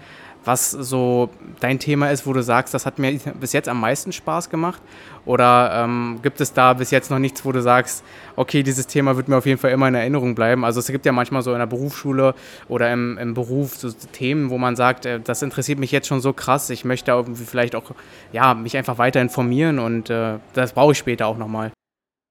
was 0.47 0.71
so 0.71 1.29
dein 1.61 1.79
Thema 1.79 2.11
ist, 2.11 2.27
wo 2.27 2.33
du 2.33 2.43
sagst, 2.43 2.73
das 2.73 2.87
hat 2.87 2.99
mir 2.99 3.19
bis 3.41 3.53
jetzt 3.53 3.69
am 3.69 3.81
meisten 3.81 4.13
Spaß 4.13 4.49
gemacht? 4.49 4.81
Oder 5.25 5.83
ähm, 5.83 6.21
gibt 6.23 6.41
es 6.41 6.53
da 6.53 6.73
bis 6.73 6.93
jetzt 6.93 7.11
noch 7.11 7.19
nichts, 7.19 7.45
wo 7.45 7.51
du 7.51 7.61
sagst, 7.61 8.05
okay, 8.37 8.63
dieses 8.63 8.87
Thema 8.87 9.17
wird 9.17 9.27
mir 9.27 9.37
auf 9.37 9.47
jeden 9.47 9.59
Fall 9.59 9.73
immer 9.73 9.89
in 9.89 9.95
Erinnerung 9.97 10.37
bleiben? 10.37 10.65
Also 10.65 10.79
es 10.79 10.87
gibt 10.87 11.05
ja 11.05 11.11
manchmal 11.11 11.43
so 11.43 11.53
in 11.53 11.59
der 11.59 11.67
Berufsschule 11.67 12.35
oder 12.69 12.93
im, 12.93 13.19
im 13.19 13.35
Beruf 13.35 13.77
so 13.77 13.91
Themen, 14.13 14.51
wo 14.51 14.59
man 14.59 14.77
sagt, 14.77 15.05
äh, 15.05 15.19
das 15.21 15.43
interessiert 15.43 15.81
mich 15.81 15.91
jetzt 15.91 16.07
schon 16.07 16.21
so 16.21 16.33
krass, 16.33 16.71
ich 16.71 16.85
möchte 16.85 17.11
irgendwie 17.11 17.45
vielleicht 17.45 17.75
auch 17.75 17.91
ja, 18.33 18.55
mich 18.55 18.77
einfach 18.77 18.99
weiter 18.99 19.21
informieren 19.21 19.81
und 19.81 20.11
äh, 20.11 20.39
das 20.55 20.73
brauche 20.73 20.93
ich 20.93 20.99
später 20.99 21.27
auch 21.27 21.39
nochmal. 21.39 21.73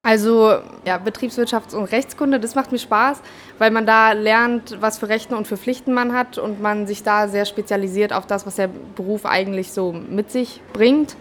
Also 0.06 0.54
ja, 0.86 0.98
Betriebswirtschafts- 0.98 1.74
und 1.74 1.86
Rechtskunde, 1.86 2.40
das 2.40 2.54
macht 2.54 2.72
mir 2.72 2.78
Spaß, 2.78 3.22
weil 3.58 3.72
man 3.72 3.88
da 3.88 4.12
lernt, 4.12 4.78
was 4.80 5.00
für 5.00 5.10
Rechte 5.10 5.36
und 5.36 5.48
für 5.48 5.58
Pflichten 5.58 5.94
man 5.94 6.14
hat 6.14 6.38
und 6.38 6.62
man 6.62 6.86
sich 6.86 7.02
da 7.02 7.28
sehr 7.28 7.46
spezialisiert 7.46 8.14
auf 8.14 8.28
das, 8.28 8.46
was 8.46 8.58
der 8.58 8.70
Beruf 8.96 9.26
eigentlich 9.26 9.72
so 9.72 9.94
mit 9.94 10.32
sich 10.32 10.62
bringt. 10.74 11.18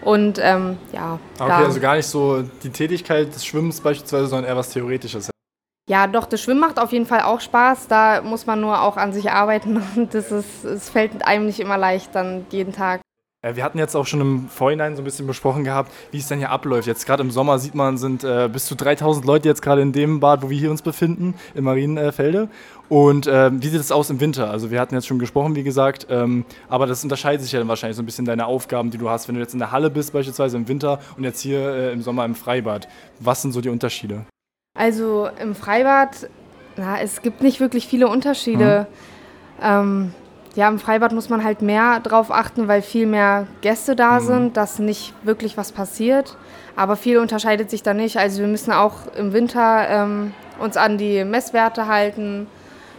Und 0.00 0.40
ähm, 0.42 0.78
ja. 0.94 1.18
Okay, 1.38 1.52
also 1.52 1.78
gar 1.78 1.96
nicht 1.96 2.06
so 2.06 2.42
die 2.62 2.70
Tätigkeit 2.70 3.34
des 3.34 3.44
Schwimmens 3.44 3.82
beispielsweise, 3.82 4.28
sondern 4.28 4.48
eher 4.48 4.56
was 4.56 4.70
Theoretisches. 4.70 5.30
Ja, 5.90 6.06
doch, 6.06 6.24
das 6.24 6.40
Schwimmen 6.40 6.60
macht 6.60 6.78
auf 6.78 6.90
jeden 6.90 7.04
Fall 7.04 7.20
auch 7.20 7.42
Spaß. 7.42 7.88
Da 7.88 8.22
muss 8.22 8.46
man 8.46 8.62
nur 8.62 8.80
auch 8.80 8.96
an 8.96 9.12
sich 9.12 9.30
arbeiten 9.30 9.76
und 9.96 10.14
das 10.14 10.32
ist, 10.32 10.64
es 10.64 10.88
fällt 10.88 11.26
einem 11.26 11.44
nicht 11.44 11.60
immer 11.60 11.76
leicht, 11.76 12.14
dann 12.14 12.46
jeden 12.48 12.72
Tag 12.72 13.02
wir 13.42 13.64
hatten 13.64 13.78
jetzt 13.78 13.96
auch 13.96 14.06
schon 14.06 14.20
im 14.20 14.48
Vorhinein 14.48 14.94
so 14.94 15.02
ein 15.02 15.04
bisschen 15.04 15.26
besprochen 15.26 15.64
gehabt, 15.64 15.90
wie 16.12 16.18
es 16.18 16.28
denn 16.28 16.38
hier 16.38 16.50
abläuft. 16.50 16.86
Jetzt 16.86 17.06
gerade 17.06 17.24
im 17.24 17.32
Sommer 17.32 17.58
sieht 17.58 17.74
man, 17.74 17.98
sind 17.98 18.22
äh, 18.22 18.48
bis 18.48 18.66
zu 18.66 18.76
3000 18.76 19.26
Leute 19.26 19.48
jetzt 19.48 19.62
gerade 19.62 19.82
in 19.82 19.92
dem 19.92 20.20
Bad, 20.20 20.42
wo 20.42 20.50
wir 20.50 20.56
hier 20.56 20.70
uns 20.70 20.80
befinden, 20.80 21.34
im 21.54 21.64
Marienfelde. 21.64 22.48
Und 22.88 23.26
äh, 23.26 23.50
wie 23.52 23.66
sieht 23.66 23.80
es 23.80 23.90
aus 23.90 24.10
im 24.10 24.20
Winter? 24.20 24.48
Also 24.48 24.70
wir 24.70 24.80
hatten 24.80 24.94
jetzt 24.94 25.08
schon 25.08 25.18
gesprochen, 25.18 25.56
wie 25.56 25.64
gesagt, 25.64 26.06
ähm, 26.08 26.44
aber 26.68 26.86
das 26.86 27.02
unterscheidet 27.02 27.42
sich 27.42 27.50
ja 27.50 27.58
dann 27.58 27.66
wahrscheinlich 27.66 27.96
so 27.96 28.02
ein 28.02 28.06
bisschen 28.06 28.26
deine 28.26 28.46
Aufgaben, 28.46 28.92
die 28.92 28.98
du 28.98 29.10
hast, 29.10 29.26
wenn 29.26 29.34
du 29.34 29.40
jetzt 29.40 29.54
in 29.54 29.58
der 29.58 29.72
Halle 29.72 29.90
bist 29.90 30.12
beispielsweise 30.12 30.56
im 30.56 30.68
Winter 30.68 31.00
und 31.16 31.24
jetzt 31.24 31.40
hier 31.40 31.58
äh, 31.58 31.92
im 31.92 32.02
Sommer 32.02 32.24
im 32.24 32.36
Freibad. 32.36 32.86
Was 33.18 33.42
sind 33.42 33.50
so 33.50 33.60
die 33.60 33.70
Unterschiede? 33.70 34.24
Also 34.78 35.28
im 35.40 35.56
Freibad, 35.56 36.28
na, 36.76 37.00
es 37.00 37.22
gibt 37.22 37.42
nicht 37.42 37.58
wirklich 37.58 37.88
viele 37.88 38.06
Unterschiede. 38.06 38.86
Mhm. 39.58 39.64
Ähm, 39.64 40.14
ja, 40.54 40.68
im 40.68 40.78
Freibad 40.78 41.12
muss 41.12 41.28
man 41.28 41.44
halt 41.44 41.62
mehr 41.62 42.00
drauf 42.00 42.30
achten, 42.30 42.68
weil 42.68 42.82
viel 42.82 43.06
mehr 43.06 43.46
Gäste 43.60 43.96
da 43.96 44.20
mhm. 44.20 44.24
sind, 44.24 44.56
dass 44.56 44.78
nicht 44.78 45.14
wirklich 45.22 45.56
was 45.56 45.72
passiert. 45.72 46.36
Aber 46.76 46.96
viel 46.96 47.18
unterscheidet 47.18 47.70
sich 47.70 47.82
da 47.82 47.94
nicht. 47.94 48.16
Also 48.18 48.40
wir 48.40 48.48
müssen 48.48 48.72
auch 48.72 49.14
im 49.16 49.32
Winter 49.32 49.88
ähm, 49.88 50.32
uns 50.58 50.76
an 50.76 50.98
die 50.98 51.24
Messwerte 51.24 51.86
halten. 51.86 52.46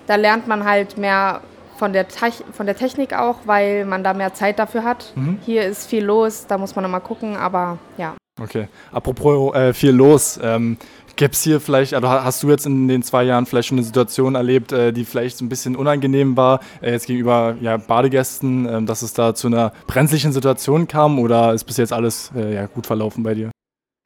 Da 0.08 0.16
lernt 0.16 0.48
man 0.48 0.64
halt 0.64 0.98
mehr 0.98 1.42
von 1.78 1.94
der, 1.94 2.06
von 2.52 2.66
der 2.66 2.76
Technik 2.76 3.14
auch, 3.14 3.40
weil 3.46 3.86
man 3.86 4.04
da 4.04 4.14
mehr 4.14 4.34
Zeit 4.34 4.60
dafür 4.60 4.84
hat. 4.84 5.12
Mhm. 5.16 5.40
Hier 5.46 5.66
ist 5.66 5.88
viel 5.88 6.04
los, 6.04 6.46
da 6.48 6.58
muss 6.58 6.76
man 6.76 6.84
nochmal 6.84 7.02
gucken, 7.02 7.36
aber 7.36 7.78
ja. 7.98 8.14
Okay. 8.42 8.68
Apropos 8.92 9.54
äh, 9.56 9.74
viel 9.74 9.92
los. 9.92 10.40
Ähm, 10.42 10.78
Gäbe 11.16 11.34
es 11.34 11.44
hier 11.44 11.60
vielleicht, 11.60 11.94
also 11.94 12.10
hast 12.10 12.42
du 12.42 12.50
jetzt 12.50 12.66
in 12.66 12.88
den 12.88 13.04
zwei 13.04 13.24
Jahren 13.24 13.46
vielleicht 13.46 13.70
schon 13.70 13.78
eine 13.78 13.86
Situation 13.86 14.34
erlebt, 14.34 14.72
äh, 14.72 14.92
die 14.92 15.06
vielleicht 15.06 15.38
so 15.38 15.46
ein 15.46 15.50
bisschen 15.50 15.76
unangenehm 15.76 16.36
war, 16.36 16.60
äh, 16.82 16.92
jetzt 16.92 17.06
gegenüber 17.06 17.56
ja, 17.62 17.78
Badegästen, 17.78 18.68
ähm, 18.68 18.86
dass 18.88 19.04
es 19.04 19.14
da 19.14 19.36
zu 19.36 19.48
einer 19.48 19.74
brenzlichen 19.86 20.32
Situation 20.32 20.88
kam 20.88 21.20
oder 21.20 21.54
ist 21.54 21.66
bis 21.66 21.78
jetzt 21.78 21.94
alles 21.94 22.32
äh, 22.36 22.56
ja, 22.56 22.66
gut 22.66 22.88
verlaufen 22.88 23.22
bei 23.24 23.36
dir? 23.36 23.52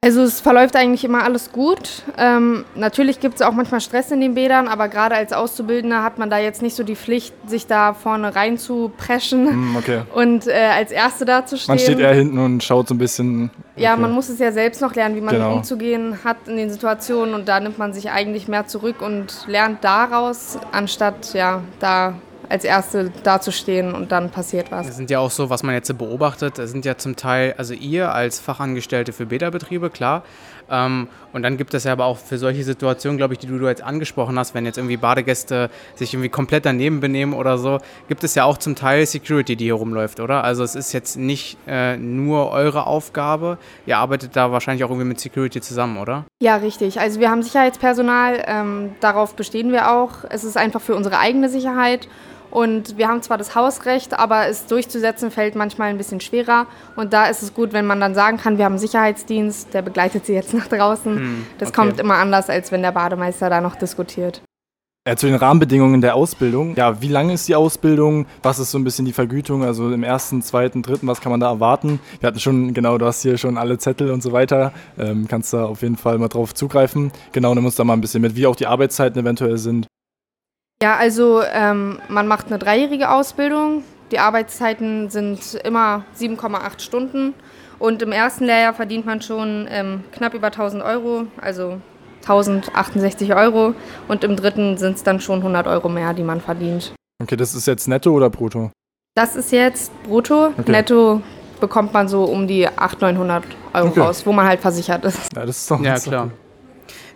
Also 0.00 0.22
es 0.22 0.40
verläuft 0.40 0.76
eigentlich 0.76 1.04
immer 1.04 1.24
alles 1.24 1.50
gut. 1.50 2.04
Ähm, 2.16 2.64
natürlich 2.76 3.18
gibt 3.18 3.34
es 3.34 3.42
auch 3.42 3.52
manchmal 3.52 3.80
Stress 3.80 4.12
in 4.12 4.20
den 4.20 4.34
Bädern, 4.34 4.68
aber 4.68 4.88
gerade 4.88 5.16
als 5.16 5.32
Auszubildender 5.32 6.04
hat 6.04 6.18
man 6.18 6.30
da 6.30 6.38
jetzt 6.38 6.62
nicht 6.62 6.76
so 6.76 6.84
die 6.84 6.94
Pflicht, 6.94 7.34
sich 7.48 7.66
da 7.66 7.94
vorne 7.94 8.36
rein 8.36 8.58
zu 8.58 8.92
preschen 8.96 9.72
mm, 9.72 9.76
okay. 9.76 10.02
und 10.14 10.46
äh, 10.46 10.52
als 10.52 10.92
Erste 10.92 11.24
da 11.24 11.44
zu 11.44 11.56
stehen. 11.56 11.72
Man 11.72 11.78
steht 11.80 11.98
eher 11.98 12.14
hinten 12.14 12.38
und 12.38 12.62
schaut 12.62 12.86
so 12.86 12.94
ein 12.94 12.98
bisschen. 12.98 13.50
Okay. 13.78 13.84
Ja, 13.84 13.96
man 13.96 14.10
muss 14.10 14.28
es 14.28 14.40
ja 14.40 14.50
selbst 14.50 14.80
noch 14.80 14.94
lernen, 14.96 15.14
wie 15.14 15.20
man 15.20 15.34
genau. 15.34 15.54
umzugehen 15.54 16.18
hat 16.24 16.48
in 16.48 16.56
den 16.56 16.68
Situationen 16.68 17.34
und 17.34 17.48
da 17.48 17.60
nimmt 17.60 17.78
man 17.78 17.92
sich 17.92 18.10
eigentlich 18.10 18.48
mehr 18.48 18.66
zurück 18.66 19.00
und 19.00 19.46
lernt 19.46 19.84
daraus, 19.84 20.58
anstatt 20.72 21.32
ja 21.32 21.62
da 21.78 22.14
als 22.48 22.64
Erste 22.64 23.12
dazustehen 23.22 23.94
und 23.94 24.10
dann 24.10 24.30
passiert 24.30 24.72
was. 24.72 24.86
Das 24.86 24.96
sind 24.96 25.10
ja 25.10 25.20
auch 25.20 25.30
so, 25.30 25.48
was 25.48 25.62
man 25.62 25.74
jetzt 25.74 25.96
beobachtet, 25.96 26.58
das 26.58 26.70
sind 26.70 26.84
ja 26.84 26.96
zum 26.96 27.14
Teil, 27.14 27.54
also 27.56 27.72
ihr 27.72 28.12
als 28.12 28.40
Fachangestellte 28.40 29.12
für 29.12 29.26
Beta-Betriebe, 29.26 29.90
klar. 29.90 30.24
Ähm, 30.70 31.08
und 31.32 31.42
dann 31.42 31.56
gibt 31.56 31.74
es 31.74 31.84
ja 31.84 31.92
aber 31.92 32.06
auch 32.06 32.16
für 32.18 32.38
solche 32.38 32.64
Situationen, 32.64 33.18
glaube 33.18 33.34
ich, 33.34 33.38
die 33.38 33.46
du, 33.46 33.58
du 33.58 33.66
jetzt 33.68 33.82
angesprochen 33.82 34.38
hast, 34.38 34.54
wenn 34.54 34.64
jetzt 34.64 34.78
irgendwie 34.78 34.96
Badegäste 34.96 35.70
sich 35.94 36.14
irgendwie 36.14 36.30
komplett 36.30 36.64
daneben 36.66 37.00
benehmen 37.00 37.34
oder 37.34 37.58
so, 37.58 37.78
gibt 38.08 38.24
es 38.24 38.34
ja 38.34 38.44
auch 38.44 38.58
zum 38.58 38.74
Teil 38.74 39.06
Security, 39.06 39.56
die 39.56 39.64
hier 39.64 39.74
rumläuft, 39.74 40.20
oder? 40.20 40.44
Also 40.44 40.62
es 40.64 40.74
ist 40.74 40.92
jetzt 40.92 41.16
nicht 41.16 41.58
äh, 41.66 41.96
nur 41.96 42.50
eure 42.50 42.86
Aufgabe, 42.86 43.58
ihr 43.86 43.98
arbeitet 43.98 44.36
da 44.36 44.52
wahrscheinlich 44.52 44.84
auch 44.84 44.90
irgendwie 44.90 45.08
mit 45.08 45.20
Security 45.20 45.60
zusammen, 45.60 45.98
oder? 45.98 46.24
Ja, 46.40 46.56
richtig. 46.56 47.00
Also 47.00 47.20
wir 47.20 47.30
haben 47.30 47.42
Sicherheitspersonal, 47.42 48.42
ähm, 48.46 48.90
darauf 49.00 49.34
bestehen 49.34 49.72
wir 49.72 49.92
auch. 49.92 50.24
Es 50.30 50.44
ist 50.44 50.56
einfach 50.56 50.80
für 50.80 50.94
unsere 50.94 51.18
eigene 51.18 51.48
Sicherheit 51.48 52.08
und 52.50 52.96
wir 52.96 53.08
haben 53.08 53.22
zwar 53.22 53.38
das 53.38 53.54
Hausrecht, 53.54 54.18
aber 54.18 54.48
es 54.48 54.66
durchzusetzen 54.66 55.30
fällt 55.30 55.54
manchmal 55.54 55.90
ein 55.90 55.98
bisschen 55.98 56.20
schwerer. 56.20 56.66
Und 56.96 57.12
da 57.12 57.26
ist 57.26 57.42
es 57.42 57.54
gut, 57.54 57.72
wenn 57.72 57.86
man 57.86 58.00
dann 58.00 58.14
sagen 58.14 58.38
kann, 58.38 58.58
wir 58.58 58.64
haben 58.64 58.72
einen 58.72 58.80
Sicherheitsdienst, 58.80 59.74
der 59.74 59.82
begleitet 59.82 60.26
sie 60.26 60.34
jetzt 60.34 60.54
nach 60.54 60.66
draußen. 60.66 61.16
Hm, 61.16 61.46
das 61.58 61.68
okay. 61.70 61.76
kommt 61.76 62.00
immer 62.00 62.14
anders, 62.14 62.48
als 62.48 62.72
wenn 62.72 62.82
der 62.82 62.92
Bademeister 62.92 63.50
da 63.50 63.60
noch 63.60 63.76
diskutiert. 63.76 64.42
Ja, 65.08 65.16
zu 65.16 65.26
den 65.26 65.36
Rahmenbedingungen 65.36 66.02
der 66.02 66.14
Ausbildung. 66.14 66.76
Ja, 66.76 67.00
wie 67.00 67.08
lange 67.08 67.32
ist 67.32 67.48
die 67.48 67.54
Ausbildung? 67.54 68.26
Was 68.42 68.58
ist 68.58 68.72
so 68.72 68.78
ein 68.78 68.84
bisschen 68.84 69.06
die 69.06 69.14
Vergütung? 69.14 69.64
Also 69.64 69.90
im 69.90 70.02
ersten, 70.02 70.42
zweiten, 70.42 70.82
dritten, 70.82 71.06
was 71.06 71.22
kann 71.22 71.30
man 71.30 71.40
da 71.40 71.48
erwarten? 71.48 71.98
Wir 72.20 72.26
hatten 72.26 72.40
schon, 72.40 72.74
genau, 72.74 72.98
du 72.98 73.06
hast 73.06 73.22
hier 73.22 73.38
schon 73.38 73.56
alle 73.56 73.78
Zettel 73.78 74.10
und 74.10 74.22
so 74.22 74.32
weiter. 74.32 74.70
Ähm, 74.98 75.26
kannst 75.26 75.54
da 75.54 75.64
auf 75.64 75.80
jeden 75.80 75.96
Fall 75.96 76.18
mal 76.18 76.28
drauf 76.28 76.52
zugreifen. 76.52 77.10
Genau, 77.32 77.54
nimm 77.54 77.64
uns 77.64 77.76
da 77.76 77.84
mal 77.84 77.94
ein 77.94 78.02
bisschen 78.02 78.20
mit, 78.20 78.36
wie 78.36 78.46
auch 78.46 78.56
die 78.56 78.66
Arbeitszeiten 78.66 79.18
eventuell 79.18 79.56
sind. 79.56 79.86
Ja, 80.80 80.96
also 80.96 81.42
ähm, 81.42 81.98
man 82.08 82.28
macht 82.28 82.46
eine 82.46 82.58
dreijährige 82.58 83.10
Ausbildung. 83.10 83.82
Die 84.12 84.20
Arbeitszeiten 84.20 85.10
sind 85.10 85.54
immer 85.64 86.04
7,8 86.16 86.80
Stunden. 86.80 87.34
Und 87.80 88.00
im 88.02 88.12
ersten 88.12 88.44
Lehrjahr 88.44 88.74
verdient 88.74 89.04
man 89.04 89.20
schon 89.20 89.66
ähm, 89.70 90.04
knapp 90.12 90.34
über 90.34 90.48
1000 90.48 90.82
Euro, 90.82 91.26
also 91.40 91.80
1068 92.22 93.34
Euro. 93.34 93.74
Und 94.06 94.22
im 94.22 94.36
dritten 94.36 94.78
sind 94.78 94.96
es 94.96 95.02
dann 95.02 95.20
schon 95.20 95.38
100 95.38 95.66
Euro 95.66 95.88
mehr, 95.88 96.14
die 96.14 96.22
man 96.22 96.40
verdient. 96.40 96.92
Okay, 97.20 97.36
das 97.36 97.54
ist 97.54 97.66
jetzt 97.66 97.88
netto 97.88 98.12
oder 98.12 98.30
brutto? 98.30 98.70
Das 99.16 99.34
ist 99.34 99.50
jetzt 99.50 99.90
brutto. 100.04 100.52
Okay. 100.58 100.70
Netto 100.70 101.22
bekommt 101.60 101.92
man 101.92 102.06
so 102.06 102.22
um 102.24 102.46
die 102.46 102.68
800, 102.68 103.14
900 103.14 103.44
Euro 103.74 103.88
okay. 103.88 104.00
raus, 104.00 104.24
wo 104.24 104.32
man 104.32 104.46
halt 104.46 104.60
versichert 104.60 105.04
ist. 105.04 105.18
Ja, 105.34 105.44
das 105.44 105.58
ist 105.58 105.70
doch 105.70 105.80
Ja, 105.80 105.98
klar. 105.98 106.26
Cool. 106.26 106.47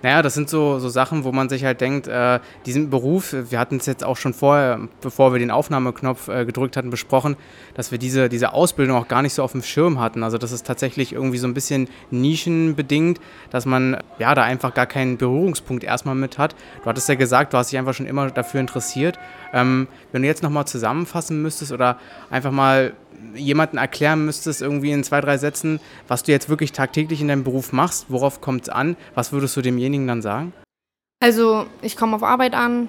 Naja, 0.03 0.23
das 0.23 0.35
sind 0.35 0.49
so, 0.49 0.79
so 0.79 0.89
Sachen, 0.89 1.25
wo 1.25 1.33
man 1.33 1.49
sich 1.49 1.65
halt 1.65 1.81
denkt, 1.81 2.09
äh, 2.09 2.41
diesen 2.67 2.91
Beruf, 2.91 3.35
wir 3.51 3.59
hatten 3.59 3.77
es 3.77 3.87
jetzt 3.87 4.05
auch 4.05 4.17
schon 4.17 4.35
vorher, 4.35 4.81
bevor 5.01 5.33
wir 5.33 5.39
den 5.39 5.51
Aufnahmeknopf 5.51 6.29
äh, 6.29 6.45
gedrückt 6.45 6.77
hatten, 6.77 6.91
besprochen, 6.91 7.37
dass 7.75 7.91
wir 7.93 7.99
diese, 7.99 8.29
diese 8.29 8.53
Ausbildung 8.53 8.97
auch 8.97 9.09
gar 9.09 9.23
nicht 9.23 9.35
so 9.35 9.43
auf 9.43 9.53
dem 9.53 9.63
Schirm 9.63 10.01
hatten. 10.01 10.23
Also 10.23 10.39
das 10.39 10.53
ist 10.53 10.67
tatsächlich 10.67 11.13
irgendwie 11.13 11.39
so 11.39 11.47
ein 11.47 11.55
bisschen 11.55 11.89
nischenbedingt, 12.11 13.21
dass 13.51 13.65
man 13.65 13.99
ja 14.19 14.35
da 14.35 14.43
einfach 14.43 14.75
gar 14.75 14.87
keinen 14.87 15.19
Berührungspunkt 15.19 15.85
erstmal 15.85 16.15
mit 16.15 16.39
hat. 16.39 16.57
Du 16.83 16.87
hattest 16.87 17.09
ja 17.09 17.15
gesagt, 17.15 17.53
du 17.53 17.59
hast 17.59 17.71
dich 17.71 17.79
einfach 17.79 17.95
schon 17.95 18.07
immer 18.07 18.31
dafür 18.31 18.61
interessiert. 18.61 19.19
Ähm, 19.53 19.87
wenn 20.11 20.23
du 20.23 20.29
jetzt 20.29 20.43
nochmal 20.43 20.67
zusammenfassen 20.67 21.43
müsstest 21.43 21.73
oder 21.73 21.99
einfach 22.31 22.51
mal 22.51 22.95
jemanden 23.35 23.79
erklären 23.79 24.25
müsstest, 24.25 24.63
irgendwie 24.63 24.91
in 24.91 25.05
zwei, 25.05 25.21
drei 25.21 25.39
Sätzen, 25.39 25.81
was 26.09 26.23
du 26.23 26.33
jetzt 26.33 26.49
wirklich 26.49 26.73
tagtäglich 26.73 27.21
in 27.21 27.29
deinem 27.29 27.45
Beruf 27.45 27.73
machst, 27.73 28.07
worauf 28.09 28.41
kommt 28.41 28.63
es 28.63 28.69
an, 28.69 28.97
was 29.15 29.33
würdest 29.33 29.57
du 29.57 29.63
demjenigen 29.63 29.92
dann 30.07 30.23
sagen? 30.23 30.53
Also 31.23 31.67
ich 31.83 31.97
komme 31.97 32.17
auf 32.17 32.23
Arbeit 32.23 32.55
an, 32.55 32.89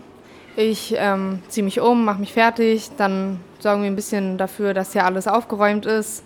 ich 0.56 0.96
ähm, 0.98 1.40
ziehe 1.48 1.64
mich 1.64 1.80
um, 1.80 2.06
mache 2.06 2.20
mich 2.20 2.34
fertig, 2.34 2.92
dann 2.98 3.40
sorgen 3.60 3.84
wir 3.84 3.92
ein 3.92 3.96
bisschen 3.96 4.38
dafür, 4.38 4.74
dass 4.74 4.94
hier 4.94 5.06
alles 5.06 5.28
aufgeräumt 5.28 5.86
ist. 5.86 6.24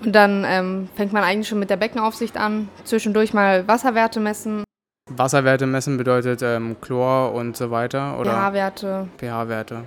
Und 0.00 0.12
dann 0.12 0.44
ähm, 0.46 0.88
fängt 0.94 1.12
man 1.12 1.24
eigentlich 1.24 1.48
schon 1.48 1.58
mit 1.58 1.70
der 1.70 1.76
Beckenaufsicht 1.76 2.36
an, 2.36 2.68
zwischendurch 2.84 3.34
mal 3.34 3.66
Wasserwerte 3.66 4.20
messen. 4.20 4.62
Wasserwerte 5.10 5.66
messen 5.66 5.96
bedeutet 5.96 6.42
ähm, 6.42 6.76
Chlor 6.80 7.32
und 7.32 7.56
so 7.56 7.70
weiter, 7.70 8.18
oder? 8.20 8.30
pH-Werte. 8.30 9.08
pH-Werte. 9.18 9.84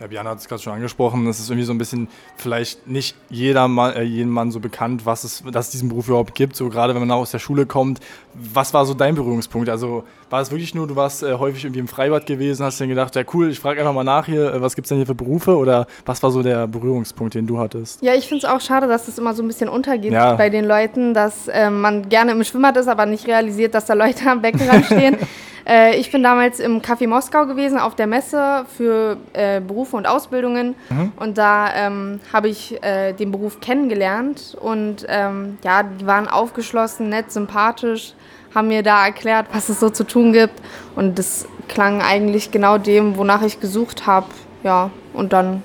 Ja, 0.00 0.06
Björn 0.06 0.26
hat 0.26 0.38
es 0.38 0.48
gerade 0.48 0.62
schon 0.62 0.72
angesprochen, 0.72 1.26
es 1.26 1.40
ist 1.40 1.50
irgendwie 1.50 1.66
so 1.66 1.74
ein 1.74 1.78
bisschen 1.78 2.08
vielleicht 2.36 2.86
nicht 2.86 3.14
jeder 3.28 3.68
Mann, 3.68 3.92
äh, 3.92 4.02
jedem 4.02 4.30
Mann 4.30 4.50
so 4.50 4.58
bekannt, 4.58 5.04
was 5.04 5.24
es, 5.24 5.42
dass 5.52 5.66
es 5.66 5.72
diesen 5.72 5.90
Beruf 5.90 6.08
überhaupt 6.08 6.34
gibt, 6.34 6.56
so 6.56 6.70
gerade 6.70 6.94
wenn 6.94 7.06
man 7.06 7.10
aus 7.10 7.32
der 7.32 7.38
Schule 7.38 7.66
kommt. 7.66 8.00
Was 8.32 8.72
war 8.72 8.86
so 8.86 8.94
dein 8.94 9.14
Berührungspunkt? 9.14 9.68
Also 9.68 10.04
war 10.30 10.40
es 10.40 10.50
wirklich 10.50 10.74
nur, 10.74 10.86
du 10.86 10.96
warst 10.96 11.22
äh, 11.22 11.34
häufig 11.34 11.64
irgendwie 11.64 11.80
im 11.80 11.88
Freibad 11.88 12.24
gewesen, 12.24 12.64
hast 12.64 12.80
dir 12.80 12.86
gedacht, 12.86 13.14
ja 13.14 13.24
cool, 13.34 13.50
ich 13.50 13.60
frage 13.60 13.78
einfach 13.80 13.92
mal 13.92 14.02
nach 14.04 14.24
hier, 14.24 14.54
äh, 14.54 14.62
was 14.62 14.74
gibt 14.74 14.86
es 14.86 14.88
denn 14.88 14.96
hier 14.96 15.06
für 15.06 15.14
Berufe 15.14 15.54
oder 15.54 15.86
was 16.06 16.22
war 16.22 16.30
so 16.30 16.42
der 16.42 16.66
Berührungspunkt, 16.66 17.34
den 17.34 17.46
du 17.46 17.58
hattest? 17.58 18.00
Ja, 18.00 18.14
ich 18.14 18.26
finde 18.26 18.46
es 18.46 18.50
auch 18.50 18.62
schade, 18.62 18.86
dass 18.86 19.04
das 19.04 19.18
immer 19.18 19.34
so 19.34 19.42
ein 19.42 19.48
bisschen 19.48 19.68
untergeht 19.68 20.12
ja. 20.12 20.34
bei 20.34 20.48
den 20.48 20.64
Leuten, 20.64 21.12
dass 21.12 21.46
äh, 21.48 21.68
man 21.68 22.08
gerne 22.08 22.32
im 22.32 22.42
Schwimmbad 22.42 22.78
ist, 22.78 22.88
aber 22.88 23.04
nicht 23.04 23.26
realisiert, 23.26 23.74
dass 23.74 23.84
da 23.84 23.92
Leute 23.92 24.30
am 24.30 24.40
Beckenrand 24.40 24.86
stehen. 24.86 25.18
Äh, 25.66 25.96
ich 25.96 26.10
bin 26.10 26.22
damals 26.22 26.60
im 26.60 26.80
Café 26.80 27.06
Moskau 27.06 27.46
gewesen 27.46 27.78
auf 27.78 27.94
der 27.94 28.06
Messe 28.06 28.64
für 28.76 29.16
äh, 29.32 29.60
Berufe 29.60 29.96
und 29.96 30.06
Ausbildungen 30.06 30.74
mhm. 30.88 31.12
und 31.16 31.38
da 31.38 31.74
ähm, 31.74 32.20
habe 32.32 32.48
ich 32.48 32.82
äh, 32.82 33.12
den 33.12 33.30
Beruf 33.30 33.60
kennengelernt 33.60 34.56
und 34.60 35.06
ähm, 35.08 35.58
ja, 35.62 35.82
die 35.82 36.06
waren 36.06 36.28
aufgeschlossen, 36.28 37.08
nett, 37.08 37.30
sympathisch, 37.30 38.14
haben 38.54 38.68
mir 38.68 38.82
da 38.82 39.04
erklärt, 39.04 39.46
was 39.52 39.68
es 39.68 39.80
so 39.80 39.90
zu 39.90 40.04
tun 40.04 40.32
gibt 40.32 40.54
und 40.96 41.18
das 41.18 41.46
klang 41.68 42.02
eigentlich 42.02 42.50
genau 42.50 42.78
dem, 42.78 43.16
wonach 43.16 43.42
ich 43.42 43.60
gesucht 43.60 44.06
habe. 44.06 44.26
Ja, 44.62 44.90
und 45.14 45.32
dann 45.32 45.62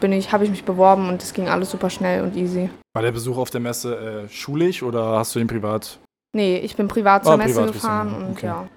bin 0.00 0.12
ich, 0.12 0.32
habe 0.32 0.44
ich 0.44 0.50
mich 0.50 0.64
beworben 0.64 1.08
und 1.08 1.22
es 1.22 1.34
ging 1.34 1.48
alles 1.48 1.70
super 1.70 1.90
schnell 1.90 2.22
und 2.22 2.36
easy. 2.36 2.70
War 2.94 3.02
der 3.02 3.12
Besuch 3.12 3.36
auf 3.36 3.50
der 3.50 3.60
Messe 3.60 4.24
äh, 4.24 4.28
schulisch 4.28 4.82
oder 4.82 5.18
hast 5.18 5.34
du 5.34 5.38
den 5.38 5.48
privat? 5.48 5.98
Nee, 6.34 6.58
ich 6.58 6.76
bin 6.76 6.88
privat 6.88 7.24
zur 7.24 7.34
oh, 7.34 7.36
Messe 7.36 7.54
privat 7.54 7.72
gefahren 7.72 8.14
und 8.14 8.32
okay. 8.32 8.46
ja 8.46 8.68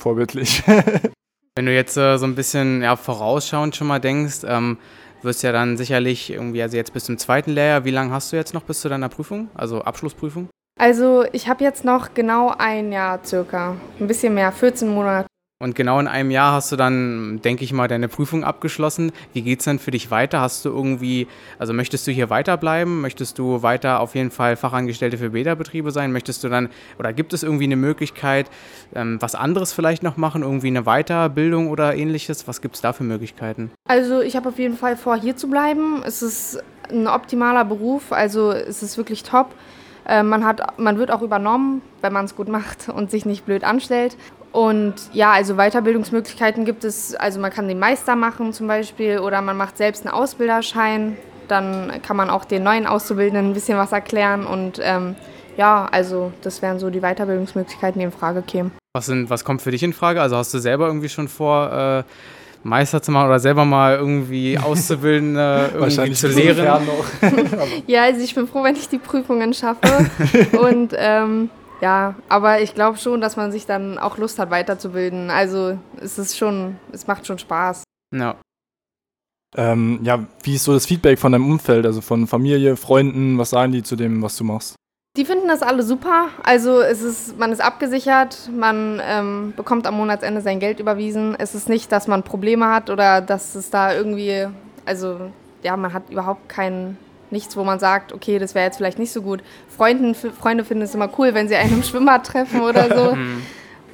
vorbildlich. 0.00 0.62
Wenn 1.56 1.66
du 1.66 1.74
jetzt 1.74 1.96
äh, 1.96 2.16
so 2.16 2.26
ein 2.26 2.34
bisschen 2.34 2.82
ja, 2.82 2.96
vorausschauend 2.96 3.76
schon 3.76 3.86
mal 3.86 3.98
denkst, 3.98 4.40
ähm, 4.44 4.78
wirst 5.22 5.42
ja 5.42 5.52
dann 5.52 5.76
sicherlich 5.76 6.30
irgendwie, 6.30 6.62
also 6.62 6.76
jetzt 6.76 6.92
bis 6.92 7.04
zum 7.04 7.18
zweiten 7.18 7.50
Lehrjahr, 7.50 7.84
wie 7.84 7.90
lange 7.90 8.12
hast 8.12 8.32
du 8.32 8.36
jetzt 8.36 8.54
noch 8.54 8.62
bis 8.62 8.80
zu 8.80 8.88
deiner 8.88 9.08
Prüfung, 9.08 9.48
also 9.54 9.82
Abschlussprüfung? 9.82 10.48
Also 10.78 11.24
ich 11.32 11.48
habe 11.48 11.62
jetzt 11.62 11.84
noch 11.84 12.14
genau 12.14 12.54
ein 12.56 12.92
Jahr 12.92 13.20
circa, 13.22 13.76
ein 13.98 14.06
bisschen 14.06 14.34
mehr, 14.34 14.50
14 14.50 14.88
Monate. 14.88 15.26
Und 15.62 15.74
genau 15.74 16.00
in 16.00 16.08
einem 16.08 16.30
Jahr 16.30 16.54
hast 16.54 16.72
du 16.72 16.76
dann, 16.76 17.42
denke 17.42 17.64
ich 17.64 17.74
mal, 17.74 17.86
deine 17.86 18.08
Prüfung 18.08 18.44
abgeschlossen. 18.44 19.12
Wie 19.34 19.42
geht 19.42 19.58
es 19.58 19.66
dann 19.66 19.78
für 19.78 19.90
dich 19.90 20.10
weiter? 20.10 20.40
Hast 20.40 20.64
du 20.64 20.70
irgendwie, 20.70 21.28
also 21.58 21.74
möchtest 21.74 22.06
du 22.06 22.12
hier 22.12 22.30
weiterbleiben? 22.30 23.02
Möchtest 23.02 23.38
du 23.38 23.62
weiter 23.62 24.00
auf 24.00 24.14
jeden 24.14 24.30
Fall 24.30 24.56
Fachangestellte 24.56 25.18
für 25.18 25.30
Beta-Betriebe 25.30 25.90
sein? 25.90 26.12
Möchtest 26.12 26.42
du 26.42 26.48
dann, 26.48 26.70
oder 26.98 27.12
gibt 27.12 27.34
es 27.34 27.42
irgendwie 27.42 27.64
eine 27.64 27.76
Möglichkeit, 27.76 28.48
ähm, 28.94 29.18
was 29.20 29.34
anderes 29.34 29.74
vielleicht 29.74 30.02
noch 30.02 30.16
machen? 30.16 30.42
Irgendwie 30.42 30.68
eine 30.68 30.84
Weiterbildung 30.84 31.68
oder 31.68 31.94
ähnliches? 31.94 32.48
Was 32.48 32.62
gibt 32.62 32.76
es 32.76 32.80
da 32.80 32.94
für 32.94 33.04
Möglichkeiten? 33.04 33.70
Also 33.86 34.22
ich 34.22 34.36
habe 34.36 34.48
auf 34.48 34.58
jeden 34.58 34.78
Fall 34.78 34.96
vor, 34.96 35.20
hier 35.20 35.36
zu 35.36 35.50
bleiben. 35.50 36.02
Es 36.06 36.22
ist 36.22 36.58
ein 36.88 37.06
optimaler 37.06 37.66
Beruf, 37.66 38.12
also 38.12 38.50
es 38.50 38.82
ist 38.82 38.96
wirklich 38.96 39.24
top. 39.24 39.54
Äh, 40.06 40.22
man, 40.22 40.42
hat, 40.46 40.78
man 40.78 40.96
wird 40.96 41.10
auch 41.10 41.20
übernommen, 41.20 41.82
wenn 42.00 42.14
man 42.14 42.24
es 42.24 42.34
gut 42.34 42.48
macht 42.48 42.88
und 42.88 43.10
sich 43.10 43.26
nicht 43.26 43.44
blöd 43.44 43.62
anstellt. 43.62 44.16
Und 44.52 44.94
ja, 45.12 45.32
also 45.32 45.54
Weiterbildungsmöglichkeiten 45.54 46.64
gibt 46.64 46.84
es, 46.84 47.14
also 47.14 47.38
man 47.40 47.52
kann 47.52 47.68
den 47.68 47.78
Meister 47.78 48.16
machen 48.16 48.52
zum 48.52 48.66
Beispiel 48.66 49.18
oder 49.20 49.40
man 49.42 49.56
macht 49.56 49.76
selbst 49.76 50.04
einen 50.04 50.14
Ausbilderschein. 50.14 51.16
Dann 51.46 52.00
kann 52.02 52.16
man 52.16 52.30
auch 52.30 52.44
den 52.44 52.62
neuen 52.62 52.86
Auszubildenden 52.86 53.50
ein 53.50 53.54
bisschen 53.54 53.78
was 53.78 53.92
erklären 53.92 54.46
und 54.46 54.80
ähm, 54.82 55.16
ja, 55.56 55.88
also 55.90 56.32
das 56.42 56.62
wären 56.62 56.78
so 56.78 56.90
die 56.90 57.00
Weiterbildungsmöglichkeiten, 57.00 57.98
die 57.98 58.04
in 58.04 58.12
Frage 58.12 58.42
kämen. 58.42 58.72
Was, 58.94 59.06
sind, 59.06 59.30
was 59.30 59.44
kommt 59.44 59.62
für 59.62 59.70
dich 59.70 59.82
in 59.82 59.92
Frage? 59.92 60.20
Also 60.20 60.36
hast 60.36 60.54
du 60.54 60.58
selber 60.58 60.86
irgendwie 60.86 61.08
schon 61.08 61.28
vor, 61.28 61.72
äh, 61.72 62.02
Meister 62.62 63.00
zu 63.00 63.10
machen 63.10 63.26
oder 63.26 63.40
selber 63.40 63.64
mal 63.64 63.96
irgendwie 63.96 64.58
auszubilden, 64.62 65.36
äh, 65.36 65.68
irgendwie 65.68 66.12
zu 66.12 66.28
lehren? 66.28 66.66
ja, 67.86 68.02
also 68.04 68.20
ich 68.20 68.34
bin 68.34 68.46
froh, 68.46 68.62
wenn 68.62 68.76
ich 68.76 68.88
die 68.88 68.98
Prüfungen 68.98 69.54
schaffe. 69.54 70.10
und 70.60 70.94
ähm, 70.96 71.50
ja, 71.80 72.14
aber 72.28 72.60
ich 72.60 72.74
glaube 72.74 72.98
schon, 72.98 73.20
dass 73.20 73.36
man 73.36 73.52
sich 73.52 73.66
dann 73.66 73.98
auch 73.98 74.18
Lust 74.18 74.38
hat, 74.38 74.50
weiterzubilden. 74.50 75.30
Also 75.30 75.78
es 76.00 76.18
ist 76.18 76.36
schon, 76.36 76.76
es 76.92 77.06
macht 77.06 77.26
schon 77.26 77.38
Spaß. 77.38 77.84
Ja. 78.14 78.36
Ähm, 79.56 80.00
ja, 80.02 80.26
wie 80.42 80.54
ist 80.54 80.64
so 80.64 80.72
das 80.72 80.86
Feedback 80.86 81.18
von 81.18 81.32
deinem 81.32 81.50
Umfeld, 81.50 81.84
also 81.84 82.00
von 82.00 82.26
Familie, 82.26 82.76
Freunden, 82.76 83.36
was 83.38 83.50
sagen 83.50 83.72
die 83.72 83.82
zu 83.82 83.96
dem, 83.96 84.22
was 84.22 84.36
du 84.36 84.44
machst? 84.44 84.76
Die 85.16 85.24
finden 85.24 85.48
das 85.48 85.62
alle 85.62 85.82
super. 85.82 86.28
Also 86.44 86.80
es 86.80 87.02
ist, 87.02 87.36
man 87.36 87.50
ist 87.50 87.60
abgesichert, 87.60 88.48
man 88.56 89.02
ähm, 89.04 89.52
bekommt 89.56 89.86
am 89.88 89.96
Monatsende 89.96 90.40
sein 90.40 90.60
Geld 90.60 90.78
überwiesen. 90.78 91.34
Es 91.36 91.56
ist 91.56 91.68
nicht, 91.68 91.90
dass 91.90 92.06
man 92.06 92.22
Probleme 92.22 92.68
hat 92.68 92.90
oder 92.90 93.20
dass 93.20 93.56
es 93.56 93.70
da 93.70 93.92
irgendwie, 93.92 94.46
also 94.84 95.32
ja, 95.64 95.76
man 95.76 95.92
hat 95.92 96.10
überhaupt 96.10 96.48
keinen 96.48 96.96
nichts, 97.32 97.56
wo 97.56 97.64
man 97.64 97.78
sagt, 97.78 98.12
okay, 98.12 98.38
das 98.38 98.54
wäre 98.54 98.66
jetzt 98.66 98.76
vielleicht 98.76 98.98
nicht 98.98 99.12
so 99.12 99.22
gut. 99.22 99.42
Freunden, 99.68 100.14
Freunde 100.14 100.64
finden 100.64 100.82
es 100.82 100.94
immer 100.94 101.10
cool, 101.18 101.34
wenn 101.34 101.48
sie 101.48 101.56
einen 101.56 101.74
im 101.74 101.82
Schwimmbad 101.84 102.26
treffen 102.26 102.60
oder 102.60 102.88
so. 102.96 103.16
Mhm. 103.20 103.42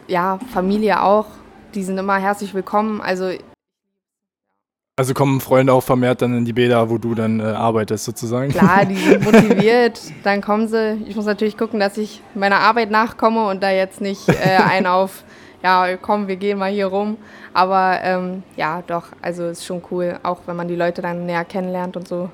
ja, 0.08 0.38
Familie 0.52 1.02
auch. 1.02 1.26
Die 1.74 1.82
sind 1.82 1.96
immer 1.98 2.16
herzlich 2.16 2.52
willkommen. 2.54 3.00
Also 3.00 3.32
also 4.98 5.12
kommen 5.12 5.42
Freunde 5.42 5.74
auch 5.74 5.82
vermehrt 5.82 6.22
dann 6.22 6.38
in 6.38 6.46
die 6.46 6.54
Bäder, 6.54 6.88
wo 6.88 6.96
du 6.96 7.14
dann 7.14 7.38
äh, 7.38 7.42
arbeitest 7.42 8.06
sozusagen? 8.06 8.50
Klar, 8.50 8.86
die 8.86 8.96
sind 8.96 9.24
motiviert, 9.30 10.00
dann 10.24 10.40
kommen 10.40 10.68
sie. 10.68 11.04
Ich 11.06 11.14
muss 11.16 11.26
natürlich 11.26 11.58
gucken, 11.58 11.78
dass 11.78 11.98
ich 11.98 12.22
meiner 12.34 12.60
Arbeit 12.60 12.90
nachkomme 12.90 13.46
und 13.46 13.62
da 13.62 13.70
jetzt 13.70 14.00
nicht 14.00 14.26
äh, 14.30 14.56
einen 14.56 14.86
auf, 14.86 15.22
ja, 15.62 15.98
komm, 15.98 16.28
wir 16.28 16.36
gehen 16.36 16.56
mal 16.56 16.70
hier 16.70 16.86
rum. 16.86 17.18
Aber 17.52 17.98
ähm, 18.02 18.42
ja, 18.56 18.82
doch, 18.86 19.08
also 19.20 19.46
ist 19.48 19.66
schon 19.66 19.82
cool, 19.90 20.18
auch 20.22 20.40
wenn 20.46 20.56
man 20.56 20.66
die 20.66 20.76
Leute 20.76 21.02
dann 21.02 21.26
näher 21.26 21.44
kennenlernt 21.44 21.98
und 21.98 22.08
so. 22.08 22.30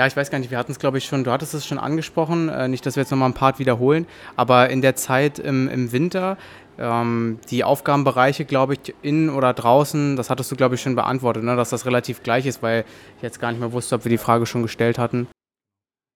Ja, 0.00 0.06
ich 0.06 0.16
weiß 0.16 0.30
gar 0.30 0.38
nicht, 0.38 0.50
wir 0.50 0.56
hatten 0.56 0.72
es, 0.72 0.78
glaube 0.78 0.96
ich, 0.96 1.04
schon, 1.04 1.24
du 1.24 1.30
hattest 1.30 1.52
es 1.52 1.66
schon 1.66 1.76
angesprochen, 1.76 2.48
äh, 2.48 2.68
nicht, 2.68 2.86
dass 2.86 2.96
wir 2.96 3.02
jetzt 3.02 3.10
nochmal 3.10 3.28
ein 3.28 3.34
Part 3.34 3.58
wiederholen, 3.58 4.06
aber 4.34 4.70
in 4.70 4.80
der 4.80 4.96
Zeit 4.96 5.38
im, 5.38 5.68
im 5.68 5.92
Winter, 5.92 6.38
ähm, 6.78 7.38
die 7.50 7.64
Aufgabenbereiche, 7.64 8.46
glaube 8.46 8.72
ich, 8.72 8.94
innen 9.02 9.28
oder 9.28 9.52
draußen, 9.52 10.16
das 10.16 10.30
hattest 10.30 10.50
du, 10.50 10.56
glaube 10.56 10.76
ich, 10.76 10.80
schon 10.80 10.94
beantwortet, 10.94 11.44
ne, 11.44 11.54
dass 11.54 11.68
das 11.68 11.84
relativ 11.84 12.22
gleich 12.22 12.46
ist, 12.46 12.62
weil 12.62 12.86
ich 13.18 13.22
jetzt 13.22 13.40
gar 13.40 13.50
nicht 13.50 13.60
mehr 13.60 13.74
wusste, 13.74 13.94
ob 13.94 14.06
wir 14.06 14.08
die 14.08 14.16
Frage 14.16 14.46
schon 14.46 14.62
gestellt 14.62 14.98
hatten. 14.98 15.28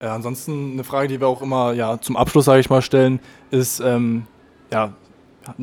Ja, 0.02 0.14
ansonsten 0.14 0.72
eine 0.72 0.84
Frage, 0.84 1.08
die 1.08 1.20
wir 1.20 1.28
auch 1.28 1.42
immer 1.42 1.74
ja, 1.74 2.00
zum 2.00 2.16
Abschluss, 2.16 2.46
sage 2.46 2.60
ich 2.60 2.70
mal, 2.70 2.80
stellen, 2.80 3.20
ist, 3.50 3.80
ähm, 3.80 4.26
ja, 4.72 4.94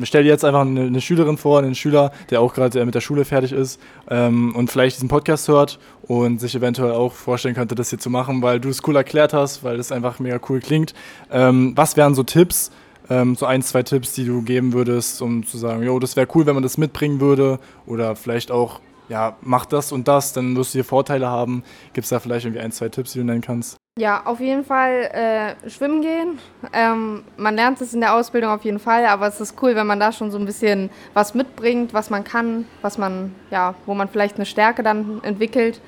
stell 0.02 0.24
dir 0.24 0.30
jetzt 0.30 0.44
einfach 0.44 0.62
eine, 0.62 0.82
eine, 0.82 1.00
Schülerin 1.00 1.36
vor, 1.36 1.58
einen 1.58 1.74
Schüler, 1.74 2.12
der 2.30 2.40
auch 2.40 2.54
gerade 2.54 2.80
äh, 2.80 2.84
mit 2.84 2.94
der 2.94 3.00
Schule 3.00 3.24
fertig 3.24 3.52
ist 3.52 3.80
ähm, 4.08 4.54
und 4.54 4.70
vielleicht 4.70 4.96
diesen 4.96 5.08
Podcast 5.08 5.48
hört 5.48 5.78
und 6.02 6.40
sich 6.40 6.54
eventuell 6.54 6.92
auch 6.92 7.12
vorstellen 7.12 7.54
könnte, 7.54 7.74
das 7.74 7.90
hier 7.90 7.98
zu 7.98 8.10
machen, 8.10 8.42
weil 8.42 8.60
du 8.60 8.68
es 8.68 8.80
cool 8.86 8.96
erklärt 8.96 9.32
hast, 9.32 9.64
weil 9.64 9.78
es 9.78 9.92
einfach 9.92 10.18
mega 10.18 10.40
cool 10.48 10.60
klingt. 10.60 10.94
Ähm, 11.30 11.72
was 11.76 11.96
wären 11.96 12.14
so 12.14 12.22
Tipps, 12.22 12.70
ähm, 13.10 13.34
so 13.34 13.46
ein, 13.46 13.62
zwei 13.62 13.82
Tipps, 13.82 14.14
die 14.14 14.24
du 14.24 14.42
geben 14.42 14.72
würdest, 14.72 15.22
um 15.22 15.44
zu 15.44 15.58
sagen, 15.58 15.82
jo, 15.82 15.98
das 15.98 16.16
wäre 16.16 16.28
cool, 16.34 16.46
wenn 16.46 16.54
man 16.54 16.62
das 16.62 16.78
mitbringen 16.78 17.20
würde 17.20 17.58
oder 17.86 18.16
vielleicht 18.16 18.50
auch, 18.50 18.80
ja, 19.08 19.36
mach 19.42 19.66
das 19.66 19.92
und 19.92 20.08
das, 20.08 20.32
dann 20.32 20.56
wirst 20.56 20.74
du 20.74 20.78
hier 20.78 20.84
Vorteile 20.84 21.28
haben. 21.28 21.64
Gibt 21.92 22.04
es 22.04 22.10
da 22.10 22.20
vielleicht 22.20 22.46
irgendwie 22.46 22.62
ein, 22.62 22.72
zwei 22.72 22.88
Tipps, 22.88 23.12
die 23.12 23.18
du 23.18 23.24
nennen 23.24 23.42
kannst? 23.42 23.81
Ja, 23.98 24.24
auf 24.24 24.40
jeden 24.40 24.64
Fall 24.64 25.10
äh, 25.12 25.68
schwimmen 25.68 26.00
gehen. 26.00 26.38
Ähm, 26.72 27.24
man 27.36 27.54
lernt 27.54 27.78
es 27.82 27.92
in 27.92 28.00
der 28.00 28.14
Ausbildung 28.14 28.50
auf 28.50 28.64
jeden 28.64 28.78
Fall, 28.78 29.04
aber 29.04 29.26
es 29.26 29.38
ist 29.38 29.62
cool, 29.62 29.76
wenn 29.76 29.86
man 29.86 30.00
da 30.00 30.12
schon 30.12 30.30
so 30.30 30.38
ein 30.38 30.46
bisschen 30.46 30.88
was 31.12 31.34
mitbringt, 31.34 31.92
was 31.92 32.08
man 32.08 32.24
kann, 32.24 32.66
was 32.80 32.96
man, 32.96 33.34
ja, 33.50 33.74
wo 33.84 33.92
man 33.92 34.08
vielleicht 34.08 34.36
eine 34.36 34.46
Stärke 34.46 34.82
dann 34.82 35.22
entwickelt. 35.22 35.82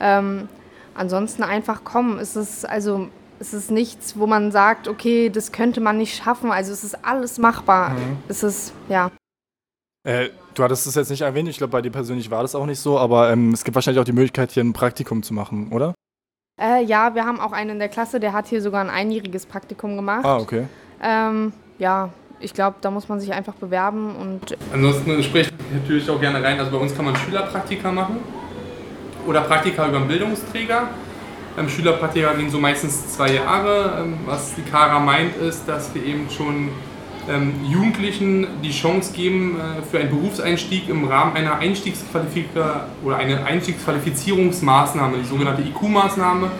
Ähm, 0.00 0.48
ansonsten 0.94 1.42
einfach 1.42 1.84
kommen. 1.84 2.18
Es 2.18 2.36
ist 2.36 2.64
also 2.66 3.08
es 3.38 3.52
ist 3.52 3.70
nichts, 3.70 4.18
wo 4.18 4.26
man 4.26 4.50
sagt, 4.50 4.88
okay, 4.88 5.28
das 5.28 5.52
könnte 5.52 5.80
man 5.80 5.98
nicht 5.98 6.16
schaffen. 6.16 6.50
Also 6.50 6.72
es 6.72 6.84
ist 6.84 7.04
alles 7.04 7.38
machbar. 7.38 7.90
Mhm. 7.90 8.16
Es 8.28 8.42
ist, 8.42 8.72
ja. 8.88 9.10
Äh, 10.04 10.30
du 10.54 10.62
hattest 10.62 10.86
es 10.86 10.94
jetzt 10.94 11.10
nicht 11.10 11.22
erwähnt, 11.22 11.48
ich 11.48 11.58
glaube, 11.58 11.72
bei 11.72 11.82
dir 11.82 11.90
persönlich 11.90 12.30
war 12.30 12.42
das 12.42 12.54
auch 12.54 12.66
nicht 12.66 12.78
so, 12.78 12.98
aber 12.98 13.30
ähm, 13.30 13.52
es 13.52 13.62
gibt 13.62 13.74
wahrscheinlich 13.74 14.00
auch 14.00 14.06
die 14.06 14.12
Möglichkeit, 14.12 14.52
hier 14.52 14.64
ein 14.64 14.72
Praktikum 14.72 15.22
zu 15.22 15.34
machen, 15.34 15.70
oder? 15.70 15.94
Äh, 16.60 16.84
ja, 16.84 17.14
wir 17.14 17.24
haben 17.24 17.40
auch 17.40 17.52
einen 17.52 17.70
in 17.70 17.78
der 17.78 17.88
Klasse, 17.88 18.20
der 18.20 18.32
hat 18.32 18.46
hier 18.46 18.60
sogar 18.60 18.82
ein 18.82 18.90
einjähriges 18.90 19.46
Praktikum 19.46 19.96
gemacht. 19.96 20.24
Ah, 20.24 20.36
okay. 20.36 20.66
Ähm, 21.02 21.52
ja, 21.78 22.10
ich 22.40 22.52
glaube, 22.52 22.76
da 22.80 22.90
muss 22.90 23.08
man 23.08 23.20
sich 23.20 23.32
einfach 23.32 23.54
bewerben 23.54 24.14
und. 24.16 24.56
Ansonsten 24.72 25.22
spreche 25.22 25.50
ich 25.50 25.80
natürlich 25.80 26.10
auch 26.10 26.20
gerne 26.20 26.42
rein. 26.42 26.58
Also 26.58 26.70
bei 26.70 26.78
uns 26.78 26.94
kann 26.94 27.06
man 27.06 27.16
Schülerpraktika 27.16 27.90
machen 27.90 28.18
oder 29.26 29.40
Praktika 29.42 29.88
über 29.88 29.98
einen 29.98 30.08
Bildungsträger. 30.08 30.88
Ähm, 31.58 31.68
Schülerpraktika 31.68 32.34
gehen 32.34 32.50
so 32.50 32.58
meistens 32.58 33.14
zwei 33.14 33.32
Jahre. 33.32 34.02
Ähm, 34.02 34.18
was 34.26 34.54
die 34.54 34.62
Kara 34.62 34.98
meint, 34.98 35.36
ist, 35.36 35.66
dass 35.66 35.94
wir 35.94 36.04
eben 36.04 36.28
schon 36.30 36.68
ähm, 37.28 37.54
Jugendlichen 37.68 38.46
die 38.62 38.70
Chance 38.70 39.12
geben 39.12 39.56
äh, 39.56 39.82
für 39.82 39.98
einen 39.98 40.10
Berufseinstieg 40.10 40.88
im 40.88 41.04
Rahmen 41.04 41.36
einer 41.36 41.58
Einstiegsqualifika 41.58 42.86
oder 43.04 43.16
eine 43.16 43.44
Einstiegsqualifizierungsmaßnahme, 43.44 45.18
die 45.18 45.24
sogenannte 45.24 45.62
IQ-Maßnahme. 45.62 46.50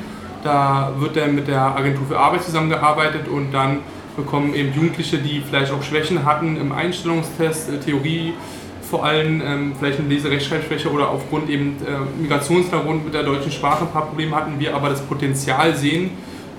Da 0.44 0.92
wird 0.98 1.16
dann 1.16 1.34
mit 1.34 1.48
der 1.48 1.76
Agentur 1.76 2.06
für 2.06 2.18
Arbeit 2.18 2.42
zusammengearbeitet 2.44 3.28
und 3.28 3.52
dann 3.52 3.78
bekommen 4.16 4.54
eben 4.54 4.72
Jugendliche, 4.74 5.18
die 5.18 5.40
vielleicht 5.40 5.72
auch 5.72 5.82
Schwächen 5.82 6.24
hatten 6.24 6.56
im 6.56 6.72
Einstellungstest, 6.72 7.70
äh, 7.70 7.78
Theorie, 7.78 8.34
vor 8.82 9.04
allem 9.04 9.40
ähm, 9.40 9.72
vielleicht 9.78 10.00
eine 10.00 10.08
Leserechtschreibschwäche 10.08 10.90
oder 10.90 11.08
aufgrund 11.08 11.48
eben 11.48 11.76
äh, 11.86 12.20
Migrationshintergrund 12.20 13.04
mit 13.04 13.14
der 13.14 13.22
deutschen 13.22 13.50
Sprache 13.50 13.84
ein 13.84 13.90
paar 13.90 14.06
Probleme 14.06 14.36
hatten, 14.36 14.60
wir 14.60 14.76
aber 14.76 14.90
das 14.90 15.00
Potenzial 15.00 15.74
sehen. 15.74 16.10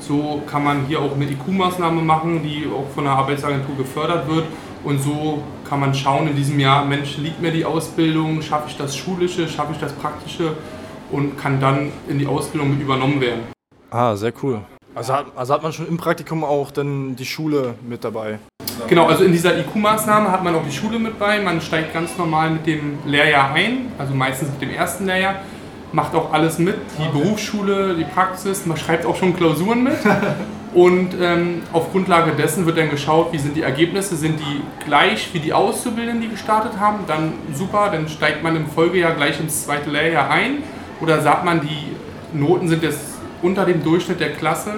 So 0.08 0.42
kann 0.46 0.66
man 0.66 0.86
hier 0.86 1.00
auch 1.00 1.16
eine 1.16 1.26
IQ-Maßnahme 1.26 2.02
machen, 2.02 2.44
die 2.44 2.68
auch 2.68 2.94
von 2.94 3.06
der 3.06 3.14
Arbeitsagentur 3.14 3.78
gefördert 3.78 4.28
wird. 4.28 4.44
Und 4.84 5.02
so 5.02 5.42
kann 5.68 5.80
man 5.80 5.94
schauen 5.94 6.28
in 6.28 6.36
diesem 6.36 6.60
Jahr, 6.60 6.84
Mensch, 6.84 7.18
liegt 7.18 7.42
mir 7.42 7.52
die 7.52 7.64
Ausbildung, 7.64 8.42
schaffe 8.42 8.66
ich 8.68 8.76
das 8.76 8.98
Schulische, 8.98 9.48
schaffe 9.48 9.72
ich 9.72 9.78
das 9.80 9.94
Praktische 9.94 10.58
und 11.10 11.38
kann 11.38 11.62
dann 11.62 11.94
in 12.10 12.20
die 12.20 12.28
Ausbildung 12.28 12.72
mit 12.72 12.82
übernommen 12.82 13.22
werden. 13.22 13.44
Ah, 13.92 14.14
sehr 14.18 14.34
cool. 14.44 14.60
Also 14.94 15.14
hat, 15.14 15.26
also 15.36 15.54
hat 15.54 15.64
man 15.64 15.72
schon 15.72 15.88
im 15.88 15.96
Praktikum 15.96 16.44
auch 16.44 16.70
dann 16.72 17.16
die 17.16 17.26
Schule 17.26 17.76
mit 17.88 18.04
dabei? 18.04 18.40
Genau, 18.90 19.06
also 19.06 19.24
in 19.24 19.32
dieser 19.32 19.58
IQ-Maßnahme 19.58 20.30
hat 20.30 20.44
man 20.44 20.54
auch 20.56 20.66
die 20.66 20.72
Schule 20.72 21.00
mit 21.00 21.18
bei. 21.18 21.40
Man 21.40 21.62
steigt 21.62 21.94
ganz 21.94 22.18
normal 22.18 22.50
mit 22.50 22.68
dem 22.68 22.98
Lehrjahr 23.06 23.54
ein, 23.54 23.94
also 23.98 24.14
meistens 24.14 24.50
mit 24.50 24.62
dem 24.64 24.72
ersten 24.72 25.06
Lehrjahr, 25.06 25.36
macht 25.94 26.16
auch 26.16 26.34
alles 26.34 26.58
mit, 26.60 26.76
die 26.98 27.08
Berufsschule, 27.18 27.96
die 27.96 28.04
Praxis, 28.04 28.66
man 28.66 28.78
schreibt 28.78 29.06
auch 29.06 29.16
schon 29.16 29.36
Klausuren 29.36 29.84
mit. 29.84 29.94
Und 30.74 31.16
ähm, 31.22 31.62
auf 31.72 31.92
Grundlage 31.92 32.32
dessen 32.32 32.66
wird 32.66 32.80
dann 32.80 32.90
geschaut, 32.90 33.32
wie 33.32 33.38
sind 33.38 33.56
die 33.56 33.62
Ergebnisse, 33.62 34.16
sind 34.16 34.40
die 34.40 34.62
gleich 34.84 35.30
wie 35.32 35.40
die 35.40 35.54
Auszubildenden, 35.54 36.22
die 36.22 36.30
gestartet 36.30 36.80
haben, 36.80 37.02
dann 37.06 37.34
super, 37.54 37.90
dann 37.92 38.08
steigt 38.08 38.42
man 38.42 38.56
im 38.56 38.66
Folgejahr 38.66 39.14
gleich 39.14 39.40
ins 39.40 39.66
zweite 39.66 39.92
Lehrjahr 39.92 40.32
ein. 40.32 40.64
Oder 41.00 41.22
sagt 41.22 41.46
man, 41.46 41.62
die 41.62 41.96
Noten 42.36 42.68
sind 42.68 42.82
jetzt 42.82 43.02
unter 43.44 43.66
dem 43.66 43.84
Durchschnitt 43.84 44.20
der 44.20 44.34
Klasse, 44.34 44.76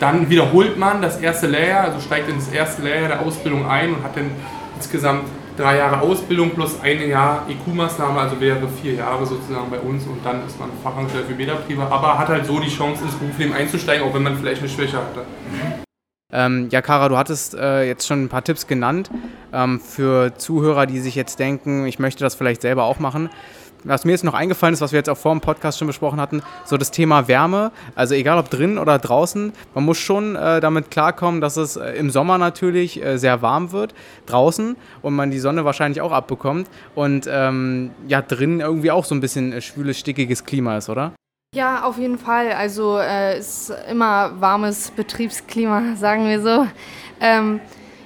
dann 0.00 0.30
wiederholt 0.30 0.78
man 0.78 1.02
das 1.02 1.18
erste 1.18 1.46
Lehrjahr, 1.46 1.84
also 1.84 2.00
steigt 2.00 2.30
ins 2.30 2.48
erste 2.48 2.82
Lehrjahr 2.82 3.08
der 3.08 3.20
Ausbildung 3.20 3.66
ein 3.66 3.94
und 3.94 4.02
hat 4.02 4.16
dann 4.16 4.30
insgesamt 4.76 5.24
drei 5.56 5.76
Jahre 5.78 6.00
Ausbildung 6.00 6.50
plus 6.50 6.80
ein 6.80 7.08
Jahr 7.08 7.46
IQ-Maßnahme, 7.48 8.20
also 8.20 8.40
wäre 8.40 8.68
vier 8.82 8.94
Jahre 8.94 9.24
sozusagen 9.24 9.70
bei 9.70 9.78
uns 9.78 10.06
und 10.06 10.24
dann 10.24 10.46
ist 10.46 10.58
man 10.58 10.70
Fachangestellter 10.82 11.28
für 11.28 11.34
Bäderbetriebe, 11.34 11.82
aber 11.82 12.18
hat 12.18 12.28
halt 12.28 12.46
so 12.46 12.58
die 12.58 12.68
Chance 12.68 13.04
ins 13.04 13.14
Berufsleben 13.14 13.54
einzusteigen, 13.54 14.06
auch 14.06 14.14
wenn 14.14 14.22
man 14.22 14.36
vielleicht 14.36 14.60
eine 14.60 14.68
Schwäche 14.68 14.96
hatte. 14.96 15.24
Ähm, 16.32 16.68
ja, 16.70 16.82
Kara, 16.82 17.08
du 17.08 17.16
hattest 17.16 17.54
äh, 17.54 17.84
jetzt 17.84 18.08
schon 18.08 18.24
ein 18.24 18.28
paar 18.28 18.42
Tipps 18.42 18.66
genannt 18.66 19.08
ähm, 19.52 19.78
für 19.78 20.36
Zuhörer, 20.36 20.86
die 20.86 20.98
sich 20.98 21.14
jetzt 21.14 21.38
denken, 21.38 21.86
ich 21.86 22.00
möchte 22.00 22.24
das 22.24 22.34
vielleicht 22.34 22.62
selber 22.62 22.84
auch 22.84 22.98
machen 22.98 23.30
was 23.84 24.04
mir 24.04 24.12
jetzt 24.12 24.24
noch 24.24 24.34
eingefallen 24.34 24.74
ist, 24.74 24.80
was 24.80 24.92
wir 24.92 24.98
jetzt 24.98 25.08
auch 25.08 25.16
vor 25.16 25.32
dem 25.32 25.40
Podcast 25.40 25.78
schon 25.78 25.86
besprochen 25.86 26.20
hatten, 26.20 26.42
so 26.64 26.76
das 26.76 26.90
Thema 26.90 27.28
Wärme. 27.28 27.70
Also 27.94 28.14
egal 28.14 28.38
ob 28.38 28.50
drin 28.50 28.78
oder 28.78 28.98
draußen, 28.98 29.52
man 29.74 29.84
muss 29.84 29.98
schon 29.98 30.36
äh, 30.36 30.60
damit 30.60 30.90
klarkommen, 30.90 31.40
dass 31.40 31.56
es 31.56 31.76
äh, 31.76 31.92
im 31.92 32.10
Sommer 32.10 32.38
natürlich 32.38 33.02
äh, 33.02 33.18
sehr 33.18 33.42
warm 33.42 33.72
wird, 33.72 33.94
draußen 34.26 34.76
und 35.02 35.14
man 35.14 35.30
die 35.30 35.38
Sonne 35.38 35.64
wahrscheinlich 35.64 36.00
auch 36.00 36.12
abbekommt 36.12 36.68
und 36.94 37.28
ähm, 37.30 37.90
ja, 38.08 38.22
drin 38.22 38.60
irgendwie 38.60 38.90
auch 38.90 39.04
so 39.04 39.14
ein 39.14 39.20
bisschen 39.20 39.52
äh, 39.52 39.60
schwüles, 39.60 39.98
stickiges 39.98 40.44
Klima 40.44 40.76
ist, 40.78 40.88
oder? 40.88 41.12
Ja, 41.54 41.84
auf 41.84 41.98
jeden 41.98 42.18
Fall. 42.18 42.52
Also 42.52 42.98
äh, 42.98 43.36
es 43.36 43.70
ist 43.70 43.78
immer 43.88 44.32
warmes 44.40 44.90
Betriebsklima, 44.90 45.82
sagen 45.96 46.26
wir 46.26 46.40
so. 46.40 46.66
Ähm, 47.20 47.60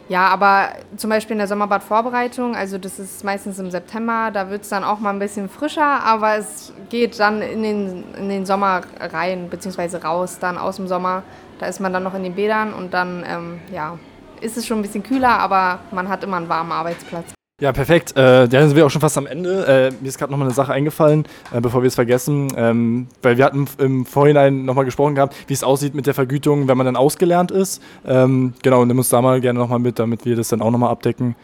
ja, 0.08 0.26
aber 0.28 0.70
zum 0.96 1.10
Beispiel 1.10 1.32
in 1.32 1.38
der 1.38 1.48
Sommerbadvorbereitung, 1.48 2.56
also 2.56 2.78
das 2.78 2.98
ist 2.98 3.24
meistens 3.24 3.58
im 3.58 3.70
September, 3.70 4.30
da 4.32 4.48
wird 4.48 4.62
es 4.62 4.70
dann 4.70 4.82
auch 4.82 5.00
mal 5.00 5.10
ein 5.10 5.18
bisschen 5.18 5.48
frischer, 5.48 6.02
aber 6.02 6.36
es 6.36 6.72
geht 6.88 7.20
dann 7.20 7.42
in 7.42 7.62
den, 7.62 8.14
in 8.14 8.28
den 8.28 8.46
Sommer 8.46 8.82
rein, 8.98 9.50
beziehungsweise 9.50 10.02
raus, 10.02 10.38
dann 10.38 10.56
aus 10.56 10.76
dem 10.76 10.88
Sommer. 10.88 11.22
Da 11.58 11.66
ist 11.66 11.80
man 11.80 11.92
dann 11.92 12.04
noch 12.04 12.14
in 12.14 12.22
den 12.22 12.34
Bädern 12.36 12.72
und 12.72 12.94
dann, 12.94 13.24
ähm, 13.26 13.60
ja, 13.72 13.98
ist 14.40 14.56
es 14.56 14.66
schon 14.66 14.78
ein 14.78 14.82
bisschen 14.82 15.02
kühler, 15.02 15.40
aber 15.40 15.80
man 15.90 16.08
hat 16.08 16.24
immer 16.24 16.36
einen 16.36 16.48
warmen 16.48 16.72
Arbeitsplatz. 16.72 17.37
Ja, 17.60 17.72
perfekt. 17.72 18.16
Äh, 18.16 18.46
dann 18.46 18.68
sind 18.68 18.76
wir 18.76 18.86
auch 18.86 18.90
schon 18.90 19.00
fast 19.00 19.18
am 19.18 19.26
Ende. 19.26 19.66
Äh, 19.66 19.90
mir 20.00 20.08
ist 20.08 20.16
gerade 20.16 20.30
noch 20.30 20.38
mal 20.38 20.44
eine 20.44 20.54
Sache 20.54 20.72
eingefallen, 20.72 21.24
äh, 21.52 21.60
bevor 21.60 21.82
wir 21.82 21.88
es 21.88 21.96
vergessen. 21.96 22.52
Ähm, 22.56 23.08
weil 23.20 23.36
wir 23.36 23.44
hatten 23.44 23.66
im 23.78 24.06
Vorhinein 24.06 24.64
noch 24.64 24.74
mal 24.74 24.84
gesprochen 24.84 25.16
gehabt, 25.16 25.34
wie 25.48 25.54
es 25.54 25.64
aussieht 25.64 25.92
mit 25.92 26.06
der 26.06 26.14
Vergütung, 26.14 26.68
wenn 26.68 26.76
man 26.76 26.86
dann 26.86 26.94
ausgelernt 26.94 27.50
ist. 27.50 27.82
Ähm, 28.06 28.52
genau, 28.62 28.84
nimm 28.84 28.96
uns 28.96 29.08
da 29.08 29.20
mal 29.20 29.40
gerne 29.40 29.58
noch 29.58 29.68
mal 29.68 29.80
mit, 29.80 29.98
damit 29.98 30.24
wir 30.24 30.36
das 30.36 30.46
dann 30.50 30.62
auch 30.62 30.70
noch 30.70 30.78
mal 30.78 30.88
abdecken. 30.88 31.34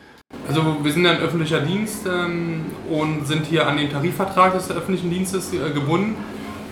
Also 0.47 0.77
wir 0.85 0.93
sind 0.93 1.05
ja 1.05 1.11
ein 1.11 1.19
öffentlicher 1.19 1.61
Dienst 1.63 2.07
ähm, 2.07 2.67
und 2.89 3.27
sind 3.27 3.47
hier 3.47 3.67
an 3.67 3.77
den 3.77 3.91
Tarifvertrag 3.91 4.53
des 4.53 4.71
öffentlichen 4.71 5.11
Dienstes 5.11 5.53
äh, 5.53 5.73
gebunden. 5.73 6.15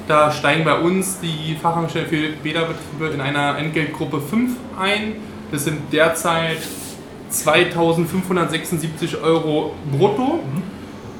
Da 0.06 0.30
steigen 0.30 0.64
bei 0.64 0.78
uns 0.78 1.18
die 1.18 1.56
Fachangestellten 1.60 2.10
für 2.10 2.32
Bäderbetriebe 2.44 3.08
in 3.12 3.20
einer 3.20 3.58
Entgeltgruppe 3.58 4.20
5 4.20 4.52
ein. 4.78 5.16
Das 5.50 5.64
sind 5.64 5.92
derzeit 5.92 6.58
2576 7.32 9.22
Euro 9.22 9.74
brutto. 9.90 10.40
Mhm. 10.42 10.62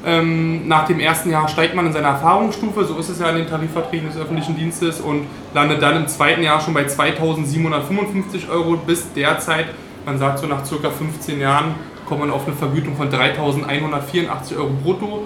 Ähm, 0.05 0.67
nach 0.67 0.87
dem 0.87 0.99
ersten 0.99 1.31
Jahr 1.31 1.49
steigt 1.49 1.77
man 1.77 1.87
in 1.87 1.93
seiner 1.93 2.09
Erfahrungsstufe, 2.09 2.85
so 2.85 2.99
ist 2.99 3.09
es 3.09 3.21
ja 3.21 3.31
in 3.31 3.37
den 3.37 3.47
Tarifverträgen 3.47 4.09
des 4.09 4.19
öffentlichen 4.19 4.57
Dienstes 4.57 5.01
und 5.01 5.27
landet 5.55 5.81
dann 5.81 5.97
im 5.97 6.09
zweiten 6.09 6.43
Jahr 6.43 6.61
schon 6.61 6.75
bei 6.75 6.85
2755 6.85 8.49
Euro 8.51 8.77
bis 8.77 9.13
derzeit, 9.13 9.67
man 10.05 10.19
sagt 10.19 10.41
so 10.41 10.47
nach 10.49 10.65
circa 10.65 10.91
15 10.91 11.39
Jahren, 11.39 11.77
kommt 12.05 12.21
man 12.21 12.31
auf 12.31 12.47
eine 12.47 12.57
Vergütung 12.57 12.97
von 12.97 13.11
3184 13.11 14.57
Euro 14.57 14.71
brutto. 14.83 15.23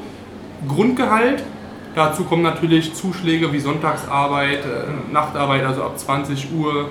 Grundgehalt, 0.68 1.42
dazu 1.94 2.24
kommen 2.24 2.42
natürlich 2.42 2.94
Zuschläge 2.94 3.52
wie 3.54 3.60
Sonntagsarbeit, 3.60 4.58
äh, 4.58 5.12
Nachtarbeit, 5.12 5.64
also 5.64 5.84
ab 5.84 5.98
20 5.98 6.52
Uhr, 6.52 6.90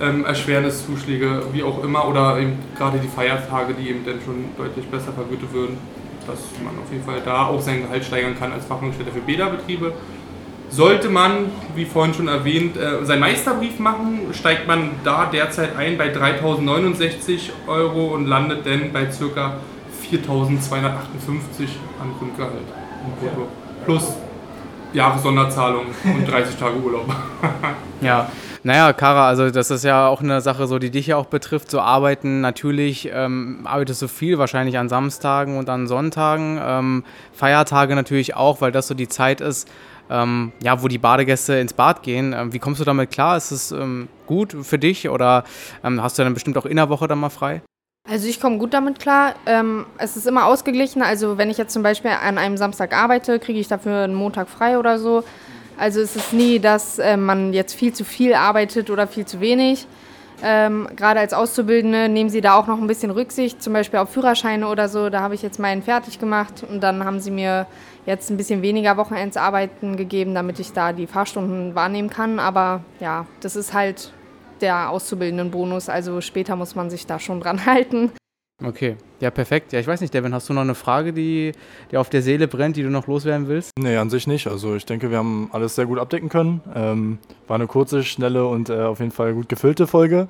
ähm, 0.00 0.24
Erschwerniszuschläge, 0.24 1.42
wie 1.52 1.62
auch 1.62 1.82
immer, 1.82 2.06
oder 2.08 2.38
eben 2.38 2.58
gerade 2.76 2.98
die 2.98 3.08
Feiertage, 3.08 3.74
die 3.74 3.90
eben 3.90 4.04
dann 4.04 4.20
schon 4.24 4.44
deutlich 4.56 4.86
besser 4.86 5.12
vergütet 5.12 5.52
würden, 5.52 5.78
dass 6.26 6.38
man 6.62 6.74
auf 6.82 6.90
jeden 6.92 7.04
Fall 7.04 7.20
da 7.24 7.46
auch 7.46 7.60
sein 7.60 7.82
Gehalt 7.82 8.04
steigern 8.04 8.38
kann 8.38 8.52
als 8.52 8.64
Fachangestellter 8.64 9.12
für 9.12 9.20
Bäderbetriebe. 9.20 9.92
Sollte 10.70 11.08
man, 11.08 11.46
wie 11.74 11.86
vorhin 11.86 12.12
schon 12.12 12.28
erwähnt, 12.28 12.76
äh, 12.76 13.04
seinen 13.04 13.20
Meisterbrief 13.20 13.78
machen, 13.78 14.20
steigt 14.32 14.66
man 14.66 14.90
da 15.02 15.26
derzeit 15.26 15.76
ein 15.76 15.96
bei 15.96 16.12
3.069 16.12 17.50
Euro 17.66 18.14
und 18.14 18.26
landet 18.26 18.66
dann 18.66 18.92
bei 18.92 19.06
ca. 19.06 19.54
4.258 20.10 20.92
an 22.00 22.12
Grundgehalt. 22.18 22.52
Plus 23.84 24.14
Jahressonderzahlung 24.92 25.86
und 26.04 26.28
30 26.30 26.56
Tage 26.56 26.76
Urlaub. 26.76 27.06
ja, 28.00 28.30
naja, 28.62 28.92
Kara, 28.92 29.28
also 29.28 29.50
das 29.50 29.70
ist 29.70 29.84
ja 29.84 30.08
auch 30.08 30.20
eine 30.20 30.40
Sache, 30.40 30.66
so 30.66 30.78
die 30.78 30.90
dich 30.90 31.08
ja 31.08 31.16
auch 31.16 31.26
betrifft. 31.26 31.70
So 31.70 31.80
arbeiten 31.80 32.40
natürlich, 32.40 33.10
ähm, 33.12 33.60
arbeitest 33.64 34.02
du 34.02 34.08
viel, 34.08 34.38
wahrscheinlich 34.38 34.78
an 34.78 34.88
Samstagen 34.88 35.58
und 35.58 35.68
an 35.68 35.86
Sonntagen. 35.86 36.58
Ähm, 36.62 37.04
Feiertage 37.32 37.94
natürlich 37.94 38.36
auch, 38.36 38.60
weil 38.60 38.72
das 38.72 38.88
so 38.88 38.94
die 38.94 39.08
Zeit 39.08 39.40
ist, 39.40 39.68
ähm, 40.10 40.52
ja, 40.62 40.82
wo 40.82 40.88
die 40.88 40.98
Badegäste 40.98 41.54
ins 41.54 41.72
Bad 41.72 42.02
gehen. 42.02 42.32
Ähm, 42.32 42.52
wie 42.52 42.58
kommst 42.58 42.80
du 42.80 42.84
damit 42.84 43.10
klar? 43.10 43.36
Ist 43.36 43.50
es 43.50 43.72
ähm, 43.72 44.08
gut 44.26 44.56
für 44.62 44.78
dich 44.78 45.08
oder 45.08 45.44
ähm, 45.84 46.02
hast 46.02 46.18
du 46.18 46.24
dann 46.24 46.34
bestimmt 46.34 46.56
auch 46.58 46.66
in 46.66 46.76
der 46.76 46.88
Woche 46.88 47.08
dann 47.08 47.18
mal 47.18 47.30
frei? 47.30 47.62
Also 48.08 48.26
ich 48.26 48.40
komme 48.40 48.56
gut 48.56 48.72
damit 48.72 48.98
klar. 48.98 49.34
Ähm, 49.44 49.84
es 49.98 50.16
ist 50.16 50.26
immer 50.26 50.46
ausgeglichen. 50.46 51.02
Also 51.02 51.36
wenn 51.36 51.50
ich 51.50 51.58
jetzt 51.58 51.74
zum 51.74 51.82
Beispiel 51.82 52.10
an 52.10 52.38
einem 52.38 52.56
Samstag 52.56 52.94
arbeite, 52.94 53.38
kriege 53.38 53.60
ich 53.60 53.68
dafür 53.68 54.04
einen 54.04 54.14
Montag 54.14 54.48
frei 54.48 54.78
oder 54.78 54.98
so. 54.98 55.24
Also 55.78 56.00
es 56.00 56.16
ist 56.16 56.32
nie, 56.32 56.58
dass 56.58 56.98
äh, 56.98 57.16
man 57.16 57.52
jetzt 57.52 57.74
viel 57.74 57.92
zu 57.92 58.04
viel 58.04 58.34
arbeitet 58.34 58.90
oder 58.90 59.06
viel 59.06 59.24
zu 59.24 59.40
wenig. 59.40 59.86
Ähm, 60.42 60.88
Gerade 60.94 61.20
als 61.20 61.32
Auszubildende 61.32 62.08
nehmen 62.08 62.30
sie 62.30 62.40
da 62.40 62.54
auch 62.54 62.66
noch 62.66 62.78
ein 62.78 62.86
bisschen 62.86 63.10
Rücksicht, 63.10 63.62
zum 63.62 63.72
Beispiel 63.72 63.98
auf 63.98 64.10
Führerscheine 64.10 64.68
oder 64.68 64.88
so. 64.88 65.08
Da 65.08 65.20
habe 65.20 65.34
ich 65.34 65.42
jetzt 65.42 65.58
meinen 65.58 65.82
fertig 65.82 66.18
gemacht 66.18 66.64
und 66.68 66.80
dann 66.80 67.04
haben 67.04 67.20
sie 67.20 67.30
mir 67.30 67.66
jetzt 68.06 68.30
ein 68.30 68.36
bisschen 68.36 68.62
weniger 68.62 68.96
Wochenendsarbeiten 68.96 69.96
gegeben, 69.96 70.34
damit 70.34 70.60
ich 70.60 70.72
da 70.72 70.92
die 70.92 71.06
Fahrstunden 71.06 71.74
wahrnehmen 71.74 72.10
kann. 72.10 72.38
Aber 72.38 72.82
ja, 73.00 73.26
das 73.40 73.56
ist 73.56 73.72
halt 73.72 74.12
der 74.60 74.90
Auszubildendenbonus. 74.90 75.88
Also 75.88 76.20
später 76.20 76.56
muss 76.56 76.74
man 76.74 76.90
sich 76.90 77.06
da 77.06 77.18
schon 77.18 77.40
dran 77.40 77.66
halten. 77.66 78.12
Okay, 78.64 78.96
ja, 79.20 79.30
perfekt. 79.30 79.72
Ja, 79.72 79.78
ich 79.78 79.86
weiß 79.86 80.00
nicht, 80.00 80.12
Devin, 80.12 80.34
hast 80.34 80.48
du 80.48 80.52
noch 80.52 80.62
eine 80.62 80.74
Frage, 80.74 81.12
die 81.12 81.52
dir 81.92 82.00
auf 82.00 82.10
der 82.10 82.22
Seele 82.22 82.48
brennt, 82.48 82.76
die 82.76 82.82
du 82.82 82.90
noch 82.90 83.06
loswerden 83.06 83.46
willst? 83.46 83.70
Nee, 83.78 83.96
an 83.96 84.10
sich 84.10 84.26
nicht. 84.26 84.48
Also 84.48 84.74
ich 84.74 84.84
denke, 84.84 85.10
wir 85.10 85.18
haben 85.18 85.48
alles 85.52 85.76
sehr 85.76 85.86
gut 85.86 86.00
abdecken 86.00 86.28
können. 86.28 86.60
Ähm, 86.74 87.18
war 87.46 87.54
eine 87.54 87.68
kurze, 87.68 88.02
schnelle 88.02 88.46
und 88.46 88.68
äh, 88.68 88.80
auf 88.80 88.98
jeden 88.98 89.12
Fall 89.12 89.32
gut 89.34 89.48
gefüllte 89.48 89.86
Folge. 89.86 90.26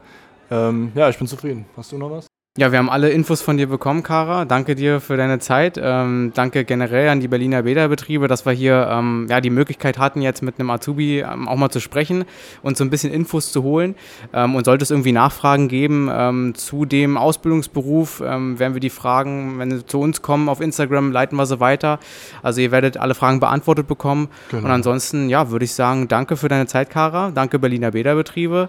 Ähm, 0.50 0.92
ja, 0.94 1.08
ich 1.08 1.16
bin 1.16 1.26
zufrieden. 1.26 1.64
Hast 1.74 1.92
du 1.92 1.96
noch 1.96 2.10
was? 2.10 2.26
Ja, 2.58 2.72
wir 2.72 2.80
haben 2.80 2.90
alle 2.90 3.10
Infos 3.10 3.40
von 3.40 3.56
dir 3.56 3.68
bekommen, 3.68 4.02
Kara. 4.02 4.44
Danke 4.44 4.74
dir 4.74 4.98
für 4.98 5.16
deine 5.16 5.38
Zeit. 5.38 5.78
Ähm, 5.80 6.32
danke 6.34 6.64
generell 6.64 7.08
an 7.08 7.20
die 7.20 7.28
Berliner 7.28 7.62
Bäderbetriebe, 7.62 8.26
dass 8.26 8.46
wir 8.46 8.52
hier 8.52 8.88
ähm, 8.90 9.28
ja, 9.30 9.40
die 9.40 9.50
Möglichkeit 9.50 9.96
hatten, 9.96 10.22
jetzt 10.22 10.42
mit 10.42 10.58
einem 10.58 10.68
Azubi 10.70 11.20
ähm, 11.20 11.46
auch 11.46 11.54
mal 11.54 11.70
zu 11.70 11.78
sprechen 11.78 12.24
und 12.62 12.76
so 12.76 12.82
ein 12.82 12.90
bisschen 12.90 13.12
Infos 13.12 13.52
zu 13.52 13.62
holen. 13.62 13.94
Ähm, 14.32 14.56
und 14.56 14.64
sollte 14.64 14.82
es 14.82 14.90
irgendwie 14.90 15.12
Nachfragen 15.12 15.68
geben 15.68 16.10
ähm, 16.12 16.56
zu 16.56 16.84
dem 16.84 17.16
Ausbildungsberuf, 17.16 18.24
ähm, 18.26 18.58
werden 18.58 18.74
wir 18.74 18.80
die 18.80 18.90
Fragen, 18.90 19.60
wenn 19.60 19.70
sie 19.70 19.86
zu 19.86 20.00
uns 20.00 20.20
kommen 20.20 20.48
auf 20.48 20.60
Instagram, 20.60 21.12
leiten 21.12 21.36
wir 21.36 21.46
sie 21.46 21.60
weiter. 21.60 22.00
Also 22.42 22.60
ihr 22.60 22.72
werdet 22.72 22.96
alle 22.96 23.14
Fragen 23.14 23.38
beantwortet 23.38 23.86
bekommen. 23.86 24.30
Genau. 24.50 24.64
Und 24.64 24.72
ansonsten, 24.72 25.28
ja, 25.28 25.52
würde 25.52 25.64
ich 25.64 25.74
sagen, 25.74 26.08
danke 26.08 26.36
für 26.36 26.48
deine 26.48 26.66
Zeit, 26.66 26.90
Kara. 26.90 27.30
Danke 27.30 27.60
Berliner 27.60 27.92
Bäderbetriebe. 27.92 28.68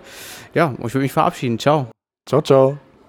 Ja, 0.54 0.68
und 0.68 0.86
ich 0.86 0.94
würde 0.94 1.02
mich 1.02 1.14
verabschieden. 1.14 1.58
Ciao. 1.58 1.88
Ciao, 2.28 2.44
ciao. 2.44 2.78